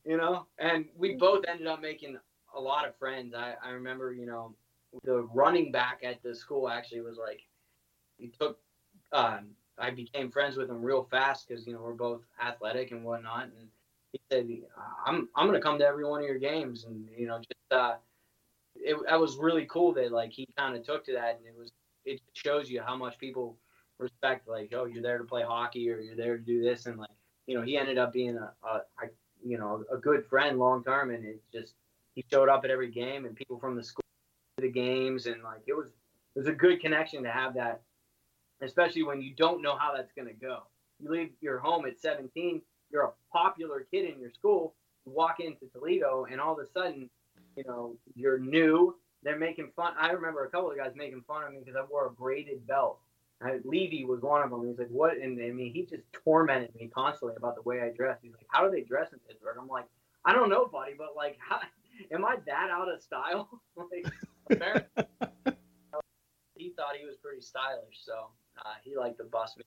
[0.05, 2.17] you know, and we both ended up making
[2.57, 3.33] a lot of friends.
[3.35, 4.55] I, I remember, you know,
[5.03, 7.41] the running back at the school actually was like,
[8.17, 8.59] he took,
[9.13, 13.03] um, I became friends with him real fast because, you know, we're both athletic and
[13.03, 13.43] whatnot.
[13.43, 13.67] And
[14.11, 14.49] he said,
[15.05, 16.85] I'm, I'm going to come to every one of your games.
[16.85, 17.95] And, you know, just, uh,
[18.75, 21.55] it, that was really cool that like he kind of took to that and it
[21.57, 21.71] was,
[22.05, 23.55] it shows you how much people
[23.99, 26.87] respect, like, oh, you're there to play hockey or you're there to do this.
[26.87, 27.09] And like,
[27.45, 29.09] you know, he ended up being a, a, a
[29.45, 31.11] you know, a good friend long term.
[31.11, 31.73] And it just,
[32.17, 34.03] he showed up at every game and people from the school
[34.57, 35.85] to the games and like it was
[36.35, 37.81] it was a good connection to have that
[38.63, 40.63] especially when you don't know how that's going to go
[40.99, 42.59] you leave your home at 17
[42.91, 44.73] you're a popular kid in your school
[45.05, 47.07] you walk into toledo and all of a sudden
[47.55, 51.43] you know you're new they're making fun i remember a couple of guys making fun
[51.43, 52.97] of me because i wore a braided belt
[53.39, 54.67] I, Levy was one of them.
[54.67, 57.89] He's like, "What?" And I mean, he just tormented me constantly about the way I
[57.89, 58.17] dress.
[58.19, 59.85] He's like, "How do they dress in Pittsburgh?" I'm like,
[60.25, 61.59] "I don't know, buddy, but like, how,
[62.11, 63.49] am I that out of style?
[63.75, 64.05] like,
[66.55, 68.29] he thought he was pretty stylish, so
[68.59, 69.63] uh, he liked to bust me.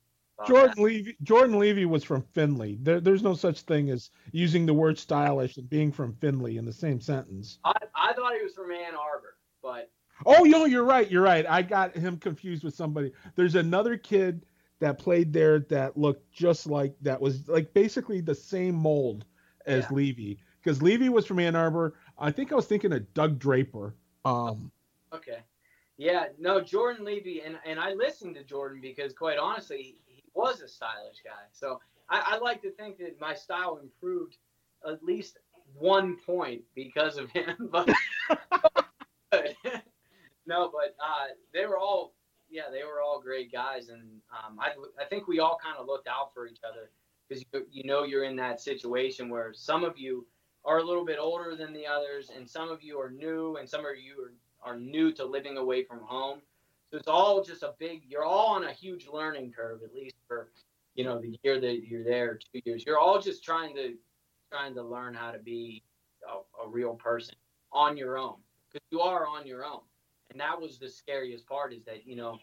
[0.47, 0.81] Jordan that.
[0.81, 2.77] Levy, Jordan Levy was from Findlay.
[2.81, 6.65] There, there's no such thing as using the word stylish and being from Findlay in
[6.65, 7.59] the same sentence.
[7.63, 9.91] I, I thought he was from Ann Arbor, but
[10.25, 11.09] oh, no, you're right.
[11.09, 11.45] You're right.
[11.47, 13.11] I got him confused with somebody.
[13.35, 14.45] There's another kid
[14.79, 19.25] that played there that looked just like that was like basically the same mold
[19.67, 19.95] as yeah.
[19.95, 21.95] Levy because Levy was from Ann Arbor.
[22.21, 23.95] I think I was thinking of Doug Draper.
[24.25, 24.71] Um,
[25.11, 25.39] okay.
[25.97, 30.61] Yeah, no, Jordan Levy, and, and I listened to Jordan because, quite honestly, he was
[30.61, 31.43] a stylish guy.
[31.51, 34.37] So I, I like to think that my style improved
[34.87, 35.39] at least
[35.77, 37.71] one point because of him.
[39.31, 39.53] But
[40.45, 42.13] no, but uh, they were all,
[42.49, 44.01] yeah, they were all great guys, and
[44.31, 46.91] um, I I think we all kind of looked out for each other
[47.27, 50.25] because you you know you're in that situation where some of you
[50.63, 53.67] are a little bit older than the others, and some of you are new, and
[53.67, 54.31] some of you
[54.63, 56.39] are, are new to living away from home.
[56.91, 58.03] So it's all just a big.
[58.07, 60.51] You're all on a huge learning curve, at least for
[60.95, 62.83] you know the year that you're there, two years.
[62.85, 63.95] You're all just trying to
[64.51, 65.83] trying to learn how to be
[66.27, 67.35] a, a real person
[67.71, 68.35] on your own
[68.71, 69.81] because you are on your own,
[70.29, 71.73] and that was the scariest part.
[71.73, 72.37] Is that you know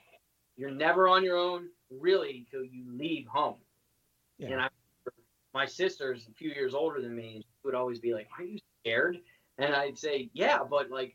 [0.57, 3.57] you're never on your own really until you leave home.
[4.39, 4.49] Yeah.
[4.49, 4.69] And I
[5.55, 8.59] my sister's a few years older than me, and would always be like, "Are you
[8.81, 9.19] scared?"
[9.59, 11.14] And I'd say, "Yeah, but like,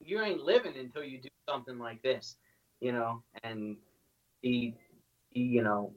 [0.00, 2.36] you ain't living until you do something like this,
[2.80, 3.76] you know." And
[4.40, 4.76] he,
[5.30, 5.92] he, you know,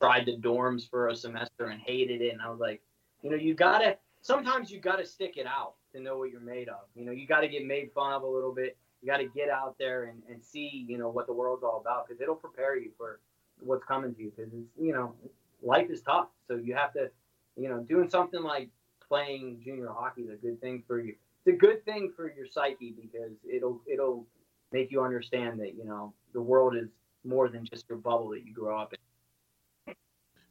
[0.00, 2.80] tried the dorms for a semester and hated it, and I was like,
[3.22, 6.68] you know, you gotta sometimes you gotta stick it out to know what you're made
[6.68, 6.86] of.
[6.94, 8.78] You know, you gotta get made fun of a little bit.
[9.02, 12.08] You gotta get out there and, and see, you know, what the world's all about
[12.08, 13.20] because it'll prepare you for
[13.60, 15.14] what's coming to you because it's, you know,
[15.62, 16.28] life is tough.
[16.48, 17.10] So you have to,
[17.56, 18.70] you know, doing something like
[19.12, 21.14] playing junior hockey is a good thing for you.
[21.44, 24.26] It's a good thing for your psyche because it'll it'll
[24.72, 26.88] make you understand that you know the world is
[27.22, 29.94] more than just your bubble that you grow up in.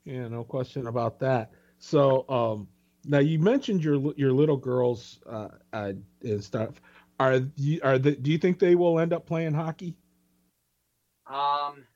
[0.06, 1.54] Yeah, no question about that.
[1.80, 2.68] So um,
[3.04, 6.80] now you mentioned your your little girls uh, uh, and stuff.
[7.20, 9.98] Are you are the, do you think they will end up playing hockey?
[11.26, 11.88] Um,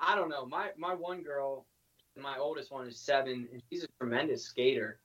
[0.00, 0.44] I don't know.
[0.44, 1.66] My my one girl,
[2.20, 4.98] my oldest one is seven, and she's a tremendous skater.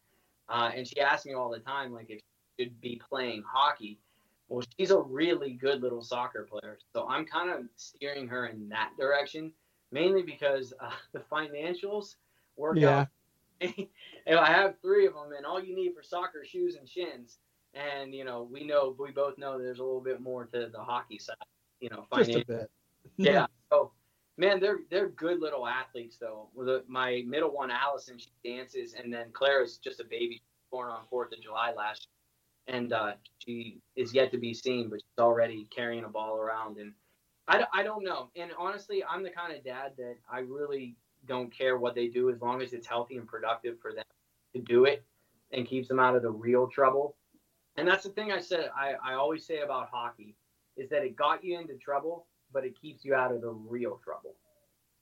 [0.49, 2.19] Uh, and she asks me all the time, like, if
[2.57, 3.99] she should be playing hockey.
[4.47, 6.79] Well, she's a really good little soccer player.
[6.93, 9.51] So I'm kind of steering her in that direction,
[9.91, 12.15] mainly because uh, the financials
[12.57, 13.05] work yeah.
[13.61, 13.75] out.
[14.25, 17.37] and I have three of them, and all you need for soccer shoes and shins.
[17.73, 20.79] And you know, we know we both know there's a little bit more to the
[20.79, 21.35] hockey side.
[21.81, 22.35] You know, financial.
[22.35, 22.71] Just a bit.
[23.17, 23.45] yeah.
[23.71, 23.91] So
[24.39, 26.47] man, they're they're good little athletes though.
[26.87, 31.33] My middle one, Allison, she dances, and then Clara's just a baby, born on Fourth
[31.33, 32.07] of July last,
[32.67, 32.77] year.
[32.77, 36.77] and uh, she is yet to be seen, but she's already carrying a ball around.
[36.77, 36.93] And
[37.47, 38.29] I, I don't know.
[38.37, 40.95] And honestly, I'm the kind of dad that I really
[41.27, 44.05] don't care what they do as long as it's healthy and productive for them
[44.55, 45.03] to do it
[45.51, 47.17] and keeps them out of the real trouble.
[47.75, 48.69] And that's the thing I said.
[48.75, 50.35] I, I always say about hockey
[50.77, 53.99] is that it got you into trouble but it keeps you out of the real
[54.03, 54.35] trouble.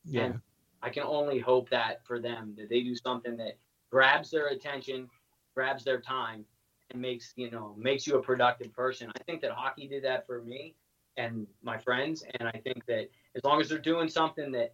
[0.03, 0.23] Yeah.
[0.23, 0.41] And
[0.81, 3.57] I can only hope that for them that they do something that
[3.89, 5.09] grabs their attention,
[5.55, 6.45] grabs their time,
[6.91, 9.11] and makes you know makes you a productive person.
[9.19, 10.75] I think that hockey did that for me
[11.17, 14.73] and my friends, and I think that as long as they're doing something that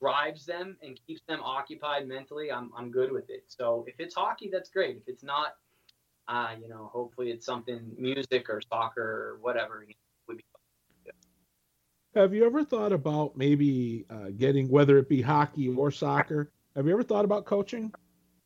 [0.00, 3.44] drives them and keeps them occupied mentally, I'm I'm good with it.
[3.48, 4.96] So if it's hockey, that's great.
[4.96, 5.56] If it's not,
[6.28, 9.84] uh, you know, hopefully it's something music or soccer or whatever.
[9.86, 10.01] You know,
[12.14, 16.50] have you ever thought about maybe uh, getting whether it be hockey or soccer?
[16.76, 17.92] Have you ever thought about coaching?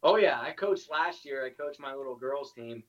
[0.02, 1.44] Oh yeah, I coached last year.
[1.44, 2.82] I coached my little girls team.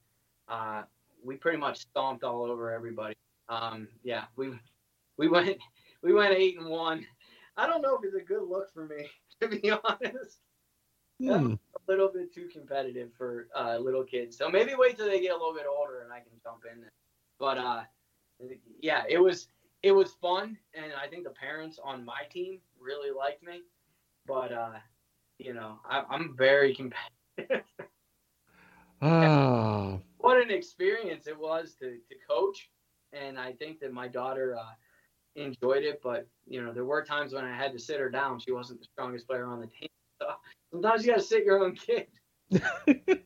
[0.48, 0.84] Uh,
[1.24, 3.16] we pretty much stomped all over everybody.
[3.50, 4.52] Um, yeah, we
[5.18, 5.58] we went
[6.04, 7.06] we went eight and one.
[7.56, 9.10] I don't know if it's a good look for me,
[9.42, 10.40] to be honest.
[11.20, 11.54] Hmm.
[11.54, 14.38] A little bit too competitive for uh, little kids.
[14.38, 16.82] So maybe wait till they get a little bit older and I can jump in.
[16.82, 16.92] There.
[17.40, 17.82] But uh,
[18.80, 19.48] yeah, it was
[19.84, 23.62] it was fun, and I think the parents on my team really liked me.
[24.26, 24.80] But uh,
[25.38, 27.06] you know, I, am very competitive.
[29.00, 30.00] Ah.
[30.18, 32.72] what an experience it was to, to coach,
[33.14, 34.74] and I think that my daughter uh,
[35.36, 36.02] enjoyed it.
[36.02, 38.40] But you know, there were times when I had to sit her down.
[38.40, 39.90] She wasn't the strongest player on the team.
[40.20, 40.30] So
[40.72, 42.08] sometimes you got to sit your own kid.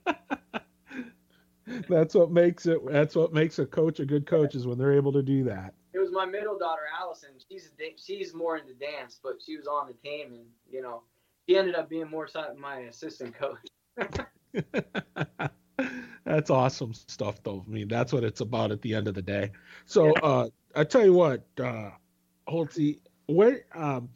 [1.88, 2.80] that's what makes it.
[2.92, 5.74] That's what makes a coach a good coach is when they're able to do that.
[5.94, 7.30] It was my middle daughter Allison.
[7.50, 11.04] She's she's more into dance, but she was on the team, and you know,
[11.48, 12.28] he ended up being more
[12.58, 13.60] my assistant coach.
[16.26, 17.64] that's awesome stuff, though.
[17.68, 19.52] I mean, that's what it's about at the end of the day.
[19.86, 21.92] So, uh, I tell you what, uh,
[22.48, 24.10] Holtzy, where, um,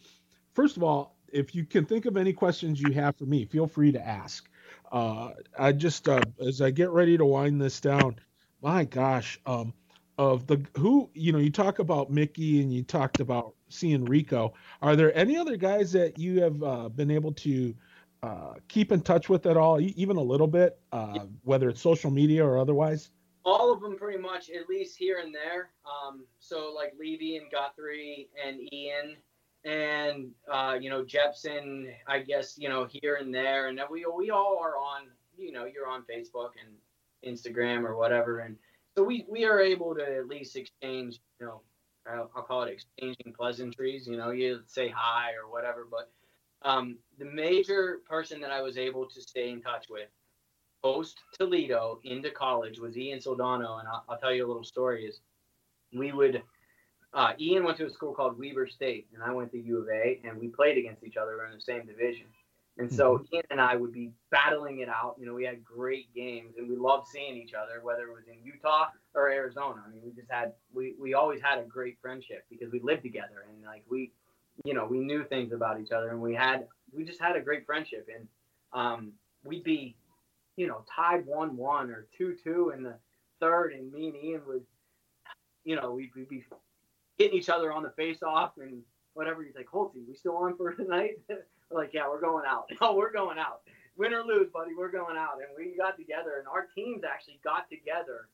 [0.53, 3.67] first of all, if you can think of any questions you have for me, feel
[3.67, 4.47] free to ask.
[4.91, 8.15] Uh, I just, uh, as I get ready to wind this down,
[8.61, 9.73] my gosh, um,
[10.18, 14.53] of the who you know you talk about Mickey and you talked about seeing Rico.
[14.82, 17.76] Are there any other guys that you have uh, been able to
[18.24, 22.11] uh, keep in touch with at all, even a little bit, uh, whether it's social
[22.11, 23.11] media or otherwise?
[23.43, 25.70] All of them, pretty much, at least here and there.
[25.86, 29.18] Um, so like Levy and Guthrie and Ian
[29.66, 34.30] and uh, you know Jepson, I guess you know here and there, and we we
[34.30, 35.07] all are on.
[35.38, 38.55] You know, you're on Facebook and Instagram or whatever, and
[38.98, 41.62] so we we are able to at least exchange, you know,
[42.08, 44.08] I'll, I'll call it exchanging pleasantries.
[44.08, 45.88] You know, you say hi or whatever.
[45.89, 46.12] But
[46.68, 50.10] um, the major person that I was able to stay in touch with
[50.84, 55.06] post Toledo into college was Ian Soldano, and I'll, I'll, tell you a little story.
[55.06, 55.20] Is
[55.93, 56.41] we would
[57.14, 59.89] uh, Ian went to a school called Weber State, and I went to U of
[59.89, 62.28] A, and we played against each other in the same division.
[62.78, 63.36] And so mm-hmm.
[63.36, 65.15] Ian and I would be battling it out.
[65.17, 68.28] You know, we had great games and we loved seeing each other, whether it was
[68.28, 69.82] in Utah or Arizona.
[69.86, 73.03] I mean, we just had we, we always had a great friendship because we lived
[73.03, 74.11] together and like we
[74.63, 77.41] you know, we knew things about each other and we had we just had a
[77.41, 78.28] great friendship and
[78.73, 79.13] um,
[79.43, 79.95] we'd be,
[80.57, 82.95] you know, tied one one or two two in the
[83.39, 84.65] third and me and Ian would
[85.65, 86.43] you know, we'd, we'd be
[87.17, 88.82] hitting each other on the face off and
[89.13, 89.43] whatever.
[89.43, 91.19] He's like, Holtzy, we still on for tonight?
[91.72, 92.70] Like, yeah, we're going out.
[92.82, 93.61] Oh, we're going out.
[93.97, 95.36] Win or lose, buddy, we're going out.
[95.36, 98.28] And we got together, and our teams actually got together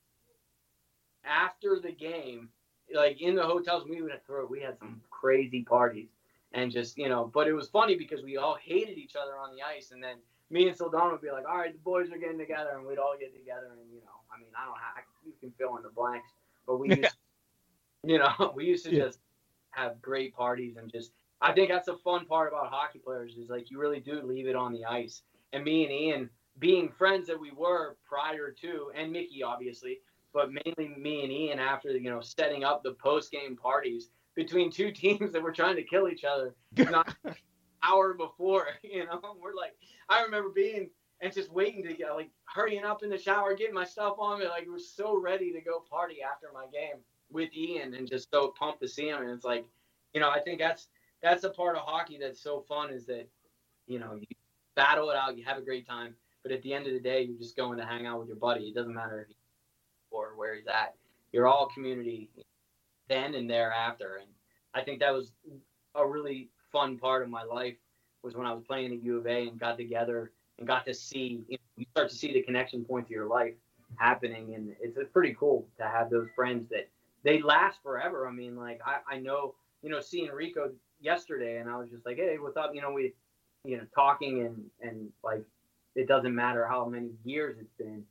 [1.23, 2.49] after the game,
[2.93, 3.85] like in the hotels.
[3.87, 4.45] We would throw.
[4.45, 6.09] We had some crazy parties,
[6.53, 7.29] and just you know.
[7.31, 10.17] But it was funny because we all hated each other on the ice, and then
[10.49, 12.97] me and Soldano would be like, "All right, the boys are getting together," and we'd
[12.97, 15.83] all get together, and you know, I mean, I don't have you can fill in
[15.83, 16.29] the blanks,
[16.65, 17.15] but we, used,
[18.03, 19.05] you know, we used to yeah.
[19.05, 19.19] just
[19.71, 21.11] have great parties and just
[21.41, 24.47] I think that's the fun part about hockey players is like you really do leave
[24.47, 25.23] it on the ice.
[25.53, 26.29] And me and Ian,
[26.59, 29.99] being friends that we were prior to, and Mickey obviously,
[30.33, 34.71] but mainly me and Ian after you know setting up the post game parties between
[34.71, 37.15] two teams that were trying to kill each other not
[37.83, 38.67] hour before.
[38.83, 39.75] You know, we're like,
[40.09, 40.89] I remember being
[41.21, 44.39] and just waiting to get like hurrying up in the shower, getting my stuff on
[44.39, 44.47] me.
[44.47, 48.53] Like we're so ready to go party after my game with Ian and just so
[48.59, 49.21] pumped to see him.
[49.21, 49.65] And it's like,
[50.13, 50.87] you know, I think that's
[51.21, 53.27] that's a part of hockey that's so fun is that
[53.87, 54.25] you know you
[54.75, 57.21] battle it out, you have a great time, but at the end of the day,
[57.23, 58.65] you're just going to hang out with your buddy.
[58.65, 59.27] It doesn't matter
[60.09, 60.95] or where he's at.
[61.31, 62.29] You're all community
[63.07, 64.29] then and thereafter, and
[64.73, 65.31] I think that was
[65.95, 67.75] a really fun part of my life
[68.23, 70.93] was when I was playing at U of A and got together and got to
[70.93, 73.53] see you, know, you start to see the connection points of your life
[73.97, 76.89] happening, and it's pretty cool to have those friends that
[77.23, 78.27] they last forever.
[78.27, 80.71] I mean, like I, I know you know seeing Rico
[81.01, 82.71] yesterday, and I was just like, hey, what's up?
[82.73, 83.13] You know, we,
[83.65, 85.43] you know, talking and and like,
[85.95, 88.03] it doesn't matter how many years it's been,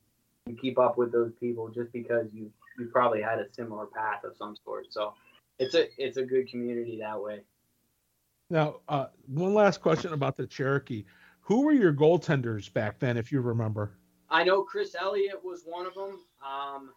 [0.47, 4.25] you keep up with those people just because you you probably had a similar path
[4.25, 4.87] of some sort.
[4.93, 5.15] So
[5.59, 7.41] it's a it's a good community that way.
[8.49, 11.05] Now, uh, one last question about the Cherokee.
[11.43, 13.93] Who were your goaltenders back then, if you remember?
[14.29, 16.91] I know Chris Elliott was one of them, um,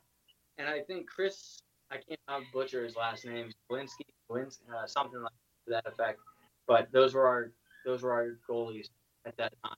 [0.58, 1.60] and I think Chris.
[1.92, 3.52] I can't I'll butcher his last name.
[3.70, 5.32] Blinsky, Blinsky uh, something like
[5.66, 6.20] to that effect.
[6.68, 7.52] But those were our
[7.86, 8.88] those were our goalies
[9.26, 9.76] at that time.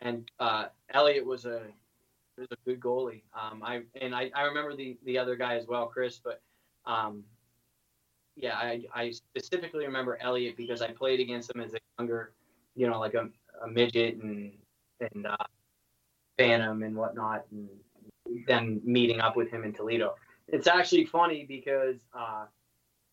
[0.00, 1.62] And uh, Elliot was a
[2.36, 3.22] was a good goalie.
[3.34, 6.20] Um, I and I, I remember the the other guy as well, Chris.
[6.22, 6.40] But
[6.84, 7.24] um,
[8.36, 12.32] yeah, I, I specifically remember Elliot because I played against him as a younger,
[12.74, 13.28] you know, like a,
[13.64, 14.52] a midget and
[15.00, 15.36] and uh,
[16.36, 17.68] Bantam and whatnot, and
[18.46, 20.14] then meeting up with him in Toledo.
[20.48, 22.44] It's actually funny because uh,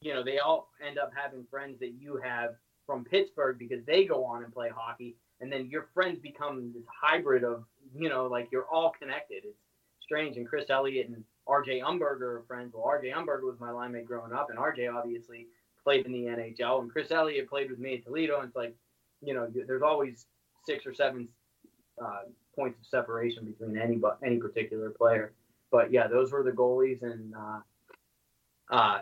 [0.03, 2.51] you know they all end up having friends that you have
[2.85, 6.83] from Pittsburgh because they go on and play hockey, and then your friends become this
[7.01, 7.63] hybrid of
[7.95, 9.43] you know like you're all connected.
[9.45, 9.57] It's
[10.01, 10.37] strange.
[10.37, 12.73] And Chris Elliott and RJ Umberger are friends.
[12.73, 15.47] Well, RJ Umberger was my line mate growing up, and RJ obviously
[15.83, 18.39] played in the NHL, and Chris Elliott played with me at Toledo.
[18.39, 18.75] And it's like,
[19.21, 20.25] you know, there's always
[20.65, 21.27] six or seven
[22.01, 22.21] uh,
[22.55, 25.33] points of separation between any any particular player.
[25.71, 27.59] But yeah, those were the goalies, and uh,
[28.69, 28.99] uh,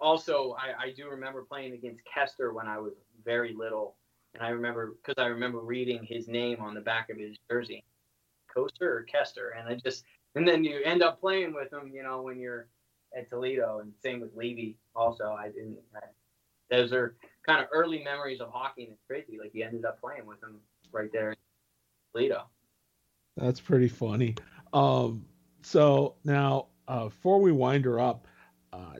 [0.00, 2.92] also I, I do remember playing against Kester when I was
[3.24, 3.96] very little,
[4.34, 7.84] and I remember because I remember reading his name on the back of his jersey,
[8.52, 12.02] Coaster or Kester, and I just and then you end up playing with him, you
[12.02, 12.68] know, when you're
[13.16, 14.76] at Toledo, and same with Levy.
[14.94, 15.78] Also, I didn't.
[15.94, 16.00] I,
[16.70, 19.38] those are kind of early memories of hockey, and it's crazy.
[19.38, 20.60] Like you ended up playing with him
[20.92, 21.36] right there in
[22.12, 22.44] Toledo.
[23.36, 24.36] That's pretty funny.
[24.72, 25.24] Um,
[25.62, 28.26] so now, uh, before we wind her up,
[28.72, 28.94] uh,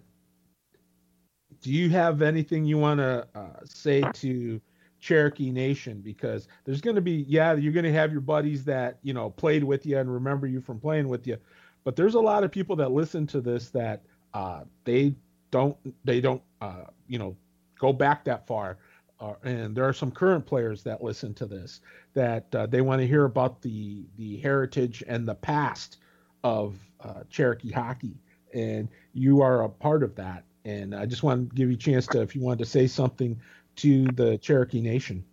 [1.61, 4.61] do you have anything you want to uh, say to
[5.01, 8.99] Cherokee Nation because there's going to be yeah you're going to have your buddies that
[9.03, 11.39] you know played with you and remember you from playing with you,
[11.85, 14.03] but there's a lot of people that listen to this that
[14.35, 15.15] uh, they
[15.51, 17.37] don't they don't uh, you know
[17.79, 18.79] go back that far.
[19.19, 21.81] Uh, and there are some current players that listen to this
[22.15, 25.99] that uh, they want to hear about the the heritage and the past
[26.43, 28.17] of uh, Cherokee hockey,
[28.55, 30.45] and you are a part of that.
[30.65, 32.87] And I just want to give you a chance to, if you wanted to say
[32.87, 33.41] something
[33.77, 35.25] to the Cherokee Nation?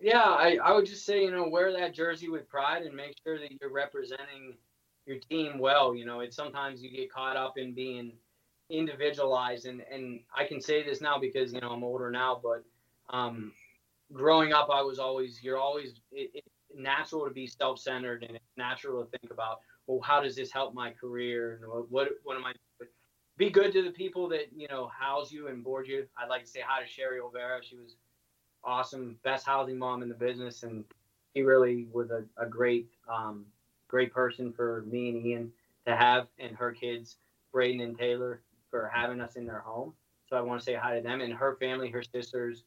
[0.00, 3.14] Yeah, I, I would just say, you know, wear that jersey with pride and make
[3.24, 4.56] sure that you're representing
[5.06, 5.94] your team well.
[5.94, 8.12] You know, it's sometimes you get caught up in being
[8.68, 12.64] individualized and, and I can say this now because, you know, I'm older now, but
[13.16, 13.52] um,
[14.12, 18.44] growing up, I was always, you're always, it, it's natural to be self-centered and it's
[18.56, 21.60] natural to think about, well, how does this help my career?
[21.62, 22.52] And what, what am I
[23.36, 26.06] be good to the people that you know house you and board you.
[26.16, 27.62] I'd like to say hi to Sherry Olvera.
[27.62, 27.96] She was
[28.64, 30.84] awesome, best housing mom in the business, and
[31.34, 33.44] he really was a, a great um,
[33.88, 35.52] great person for me and Ian
[35.86, 37.18] to have, and her kids,
[37.52, 39.92] Braden and Taylor, for having us in their home.
[40.28, 42.64] So I want to say hi to them and her family, her sisters,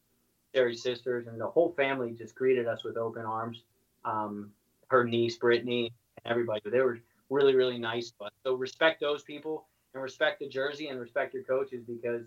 [0.56, 3.64] Sherry's sisters, and the whole family just greeted us with open arms.
[4.06, 4.52] Um,
[4.88, 5.92] her niece Brittany
[6.24, 7.00] and everybody, they were
[7.30, 8.14] really really nice.
[8.18, 12.24] But so respect those people and respect the jersey and respect your coaches because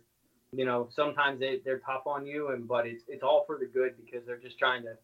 [0.52, 3.66] you know sometimes they, they're tough on you and but it's it's all for the
[3.66, 4.94] good because they're just trying to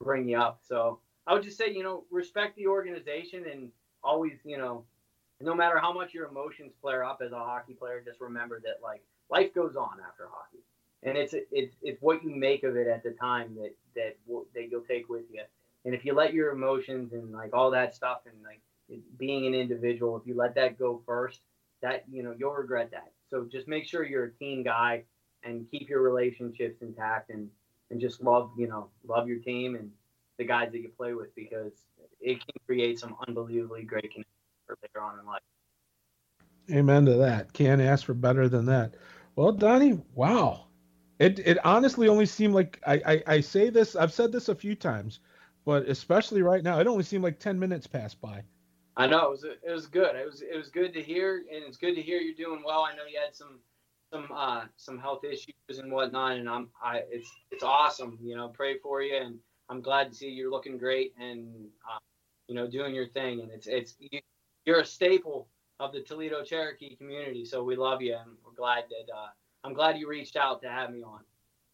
[0.00, 0.60] bring you up.
[0.66, 3.70] So i would just say you know respect the organization and
[4.02, 4.84] always you know
[5.40, 8.78] no matter how much your emotions flare up as a hockey player just remember that
[8.82, 9.02] like
[9.32, 10.62] life goes on after hockey.
[11.02, 14.16] And it's it's it's what you make of it at the time that that
[14.54, 15.42] that you'll take with you.
[15.84, 18.60] And if you let your emotions and like all that stuff and like
[19.18, 21.40] being an individual if you let that go first
[21.82, 23.12] that you know you'll regret that.
[23.28, 25.04] So just make sure you're a team guy
[25.44, 27.48] and keep your relationships intact and
[27.90, 29.90] and just love you know love your team and
[30.38, 31.72] the guys that you play with because
[32.20, 35.42] it can create some unbelievably great connections later on in life.
[36.70, 37.52] Amen to that.
[37.52, 38.94] Can't ask for better than that.
[39.36, 40.66] Well, Donny, wow.
[41.18, 44.54] It it honestly only seemed like I, I, I say this, I've said this a
[44.54, 45.20] few times,
[45.64, 48.44] but especially right now, it only seemed like ten minutes passed by.
[48.96, 50.16] I know it was it was good.
[50.16, 52.82] It was it was good to hear, and it's good to hear you're doing well.
[52.82, 53.60] I know you had some
[54.12, 58.18] some uh, some health issues and whatnot, and I'm I it's it's awesome.
[58.22, 59.38] You know, pray for you, and
[59.68, 61.48] I'm glad to see you're looking great and
[61.90, 61.98] uh,
[62.48, 63.40] you know doing your thing.
[63.40, 64.20] And it's it's you,
[64.66, 65.48] you're a staple
[65.80, 69.28] of the Toledo Cherokee community, so we love you, and we're glad that uh,
[69.64, 71.20] I'm glad you reached out to have me on.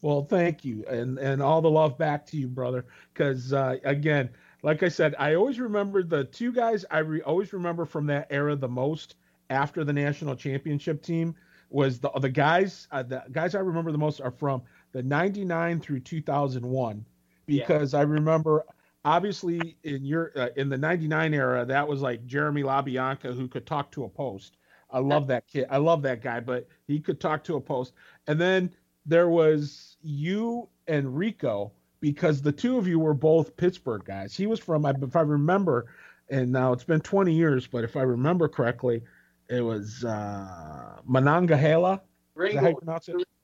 [0.01, 2.87] Well, thank you, and and all the love back to you, brother.
[3.13, 4.31] Because uh, again,
[4.63, 8.27] like I said, I always remember the two guys I re- always remember from that
[8.31, 9.17] era the most
[9.51, 11.35] after the national championship team
[11.71, 14.63] was the the guys uh, the guys I remember the most are from
[14.93, 17.05] the 99 through 2001
[17.47, 17.99] because yeah.
[17.99, 18.65] I remember
[19.05, 23.67] obviously in your uh, in the 99 era that was like Jeremy LaBianca who could
[23.67, 24.57] talk to a post.
[24.91, 25.67] I love that kid.
[25.71, 27.93] I love that guy, but he could talk to a post.
[28.27, 28.73] And then
[29.05, 34.37] there was you and Rico because the two of you were both Pittsburgh guys.
[34.37, 35.87] He was from, if I remember,
[36.29, 39.03] and now it's been 20 years, but if I remember correctly,
[39.49, 42.03] it was uh, Monongahela.
[42.35, 42.79] Ringo,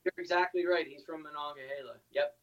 [0.05, 0.87] You're exactly right.
[0.87, 1.95] He's from Monongahela.
[2.11, 2.35] Yep.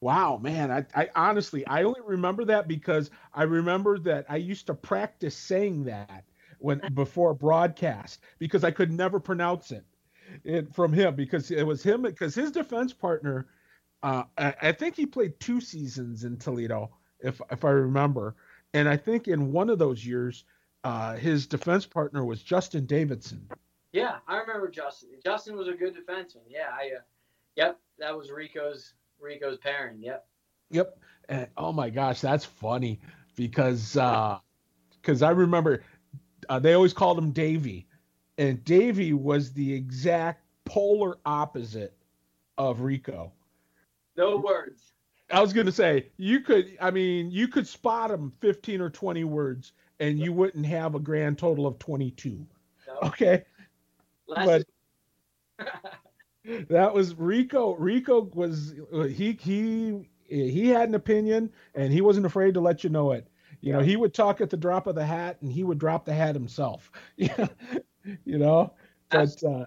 [0.00, 0.70] Wow, man.
[0.70, 5.36] I, I honestly, I only remember that because I remember that I used to practice
[5.36, 6.24] saying that
[6.58, 9.84] when before broadcast because I could never pronounce it.
[10.44, 13.46] it from him because it was him because his defense partner,
[14.02, 16.90] uh, I, I think he played two seasons in Toledo,
[17.20, 18.36] if if I remember,
[18.74, 20.44] and I think in one of those years,
[20.84, 23.46] uh, his defense partner was Justin Davidson.
[23.92, 25.10] Yeah, I remember Justin.
[25.22, 26.42] Justin was a good defenseman.
[26.48, 26.96] Yeah, I.
[26.96, 27.00] Uh,
[27.56, 30.00] yep, that was Rico's Rico's pairing.
[30.00, 30.26] Yep.
[30.70, 30.98] Yep.
[31.28, 33.00] And oh my gosh, that's funny
[33.36, 35.82] because because uh, I remember
[36.48, 37.86] uh, they always called him Davy,
[38.38, 41.94] and Davy was the exact polar opposite
[42.58, 43.32] of Rico.
[44.16, 44.92] No words.
[45.30, 46.76] I was gonna say you could.
[46.80, 51.00] I mean, you could spot them fifteen or twenty words, and you wouldn't have a
[51.00, 52.46] grand total of twenty-two.
[52.86, 53.08] No.
[53.08, 53.44] Okay.
[54.26, 54.64] Less
[55.58, 55.68] but
[56.68, 57.74] that was Rico.
[57.74, 62.90] Rico was he he he had an opinion, and he wasn't afraid to let you
[62.90, 63.28] know it.
[63.60, 66.04] You know, he would talk at the drop of the hat, and he would drop
[66.04, 66.90] the hat himself.
[68.24, 68.72] You know.
[69.10, 69.66] But uh,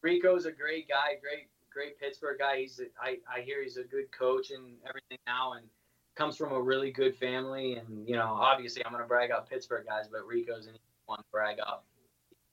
[0.00, 2.60] Rico's a great guy, great great Pittsburgh guy.
[2.60, 5.66] He's I I hear he's a good coach and everything now, and
[6.14, 7.74] comes from a really good family.
[7.74, 10.68] And you know, obviously, I'm gonna brag up Pittsburgh guys, but Rico's
[11.04, 11.84] one to brag up.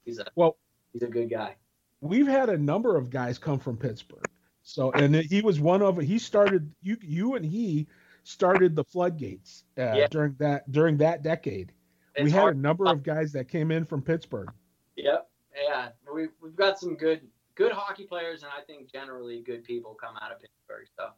[0.04, 0.58] He's a well,
[0.92, 1.56] he's a good guy.
[2.02, 4.26] We've had a number of guys come from Pittsburgh.
[4.64, 7.88] So and he was one of he started you you and he
[8.24, 10.08] started the floodgates uh, yeah.
[10.08, 11.72] during that during that decade.
[12.16, 12.58] It's we had hard.
[12.58, 14.52] a number of guys that came in from Pittsburgh.
[14.98, 15.30] Yep.
[15.66, 15.90] Yeah.
[16.14, 17.22] We we've got some good
[17.56, 20.88] good hockey players and I think generally good people come out of Pittsburgh.
[20.98, 21.10] So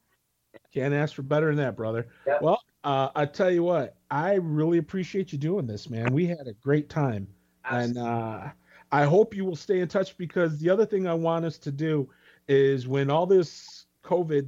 [0.74, 2.08] can't ask for better than that, brother.
[2.28, 2.42] Yep.
[2.42, 6.14] Well, uh, I tell you what, I really appreciate you doing this, man.
[6.14, 7.28] We had a great time,
[7.64, 8.02] Absolutely.
[8.02, 8.50] and uh,
[8.92, 11.72] I hope you will stay in touch because the other thing I want us to
[11.72, 12.10] do
[12.48, 14.48] is when all this COVID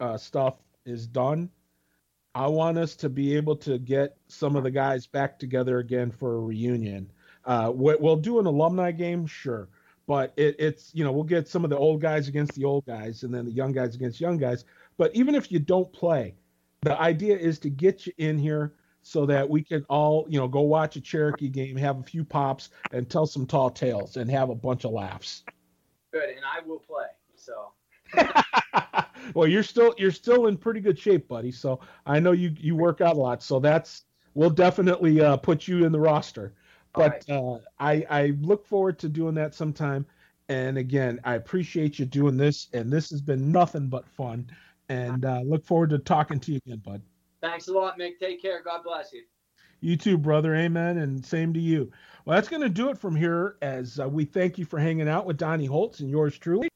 [0.00, 0.54] uh, stuff
[0.86, 1.50] is done,
[2.34, 6.10] I want us to be able to get some of the guys back together again
[6.10, 7.10] for a reunion.
[7.44, 9.68] Uh, we'll do an alumni game, sure,
[10.06, 12.84] but it, it's you know we'll get some of the old guys against the old
[12.86, 14.64] guys, and then the young guys against young guys.
[14.96, 16.34] But even if you don't play,
[16.82, 20.48] the idea is to get you in here so that we can all you know
[20.48, 24.30] go watch a Cherokee game, have a few pops, and tell some tall tales, and
[24.30, 25.44] have a bunch of laughs.
[26.12, 27.06] Good, and I will play.
[27.34, 27.72] So.
[29.34, 31.50] well, you're still you're still in pretty good shape, buddy.
[31.50, 33.42] So I know you you work out a lot.
[33.42, 34.04] So that's
[34.34, 36.54] we'll definitely uh, put you in the roster.
[36.94, 37.30] But right.
[37.30, 40.06] uh, I I look forward to doing that sometime.
[40.48, 44.46] And again, I appreciate you doing this, and this has been nothing but fun.
[44.88, 47.02] And uh, look forward to talking to you again, bud.
[47.40, 48.18] Thanks a lot, Mick.
[48.18, 48.62] Take care.
[48.62, 49.22] God bless you.
[49.80, 50.54] You too, brother.
[50.54, 50.98] Amen.
[50.98, 51.90] And same to you.
[52.24, 55.08] Well, that's going to do it from here as uh, we thank you for hanging
[55.08, 56.68] out with Donny Holtz and yours truly.